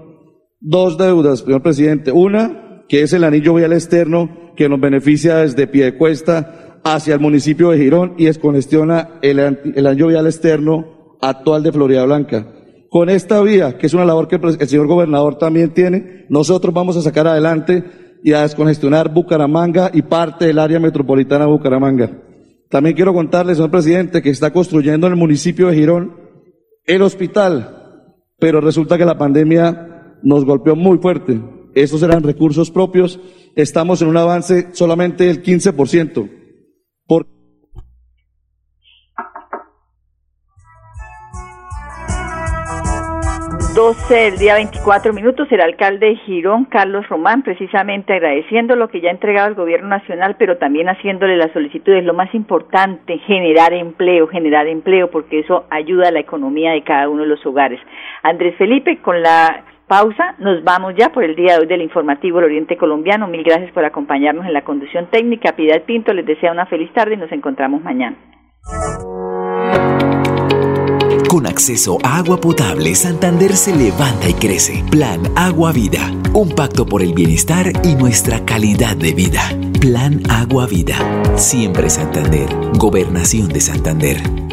dos 0.59 0.99
deudas, 0.99 1.39
señor 1.39 1.63
presidente. 1.63 2.11
Una, 2.11 2.83
que 2.87 3.01
es 3.01 3.13
el 3.13 3.23
anillo 3.23 3.55
vial 3.55 3.73
externo 3.73 4.42
que 4.55 4.69
nos 4.69 4.79
beneficia 4.79 5.37
desde 5.37 5.67
Piedecuesta 5.67 6.79
hacia 6.83 7.13
el 7.13 7.19
municipio 7.19 7.69
de 7.69 7.77
Girón 7.77 8.13
y 8.17 8.25
descongestiona 8.25 9.19
el, 9.21 9.39
el 9.39 9.87
anillo 9.87 10.07
vial 10.07 10.25
externo 10.25 11.17
actual 11.21 11.63
de 11.63 11.71
Florida 11.71 12.05
Blanca. 12.05 12.47
Con 12.89 13.09
esta 13.09 13.41
vía, 13.41 13.77
que 13.77 13.87
es 13.87 13.93
una 13.93 14.05
labor 14.05 14.27
que 14.27 14.35
el 14.35 14.67
señor 14.67 14.87
gobernador 14.87 15.37
también 15.37 15.73
tiene, 15.73 16.25
nosotros 16.29 16.73
vamos 16.73 16.95
a 16.97 17.01
sacar 17.01 17.27
adelante 17.27 17.83
y 18.23 18.33
a 18.33 18.41
descongestionar 18.41 19.13
Bucaramanga 19.13 19.89
y 19.93 20.03
parte 20.03 20.45
del 20.45 20.59
área 20.59 20.79
metropolitana 20.79 21.45
de 21.45 21.51
Bucaramanga. 21.51 22.11
También 22.69 22.95
quiero 22.95 23.13
contarle, 23.13 23.55
señor 23.55 23.71
presidente, 23.71 24.21
que 24.21 24.29
está 24.29 24.51
construyendo 24.51 25.07
en 25.07 25.13
el 25.13 25.19
municipio 25.19 25.67
de 25.67 25.75
Girón 25.75 26.15
el 26.85 27.01
hospital, 27.01 28.03
pero 28.39 28.61
resulta 28.61 28.97
que 28.97 29.05
la 29.05 29.17
pandemia 29.17 30.19
nos 30.21 30.45
golpeó 30.45 30.75
muy 30.75 30.97
fuerte. 30.97 31.39
Esos 31.75 32.03
eran 32.03 32.23
recursos 32.23 32.69
propios 32.69 33.19
estamos 33.55 34.01
en 34.01 34.07
un 34.07 34.17
avance 34.17 34.73
solamente 34.73 35.25
del 35.25 35.43
15%. 35.43 36.29
Por 37.07 37.25
12 43.75 44.27
el 44.27 44.37
día 44.37 44.53
24 44.53 45.13
minutos, 45.13 45.47
el 45.49 45.59
alcalde 45.59 46.07
de 46.07 46.15
Girón, 46.17 46.65
Carlos 46.65 47.09
Román, 47.09 47.41
precisamente 47.41 48.13
agradeciendo 48.13 48.75
lo 48.75 48.87
que 48.87 49.01
ya 49.01 49.09
ha 49.09 49.11
entregado 49.11 49.47
el 49.47 49.55
gobierno 49.55 49.87
nacional, 49.87 50.35
pero 50.37 50.57
también 50.57 50.89
haciéndole 50.89 51.37
las 51.37 51.51
solicitudes. 51.53 52.03
Lo 52.03 52.13
más 52.13 52.33
importante, 52.35 53.17
generar 53.25 53.73
empleo, 53.73 54.27
generar 54.27 54.67
empleo, 54.67 55.09
porque 55.09 55.39
eso 55.39 55.65
ayuda 55.71 56.09
a 56.09 56.11
la 56.11 56.19
economía 56.19 56.71
de 56.71 56.83
cada 56.83 57.09
uno 57.09 57.23
de 57.23 57.29
los 57.29 57.43
hogares. 57.47 57.79
Andrés 58.21 58.55
Felipe, 58.57 59.01
con 59.01 59.23
la 59.23 59.65
pausa. 59.93 60.33
Nos 60.39 60.63
vamos 60.63 60.95
ya 60.97 61.09
por 61.09 61.23
el 61.23 61.35
día 61.35 61.53
de 61.53 61.59
hoy 61.59 61.67
del 61.67 61.83
informativo 61.83 62.37
del 62.37 62.45
Oriente 62.45 62.77
Colombiano. 62.77 63.27
Mil 63.27 63.43
gracias 63.43 63.71
por 63.73 63.85
acompañarnos 63.85 64.43
en 64.47 64.53
la 64.53 64.63
conducción 64.63 65.05
técnica. 65.11 65.55
Piedad 65.55 65.83
Pinto 65.83 66.11
les 66.13 66.25
desea 66.25 66.51
una 66.51 66.65
feliz 66.65 66.91
tarde 66.93 67.13
y 67.13 67.17
nos 67.17 67.31
encontramos 67.31 67.83
mañana. 67.83 68.17
Con 71.29 71.45
acceso 71.45 71.99
a 72.03 72.17
agua 72.17 72.37
potable, 72.37 72.95
Santander 72.95 73.51
se 73.51 73.75
levanta 73.75 74.27
y 74.29 74.33
crece. 74.33 74.83
Plan 74.89 75.21
Agua 75.35 75.71
Vida. 75.71 76.01
Un 76.33 76.49
pacto 76.55 76.87
por 76.87 77.03
el 77.03 77.13
bienestar 77.13 77.67
y 77.83 77.93
nuestra 77.93 78.43
calidad 78.45 78.97
de 78.97 79.13
vida. 79.13 79.41
Plan 79.79 80.21
Agua 80.27 80.65
Vida. 80.65 80.95
Siempre 81.35 81.91
Santander. 81.91 82.49
Gobernación 82.79 83.49
de 83.49 83.61
Santander. 83.61 84.52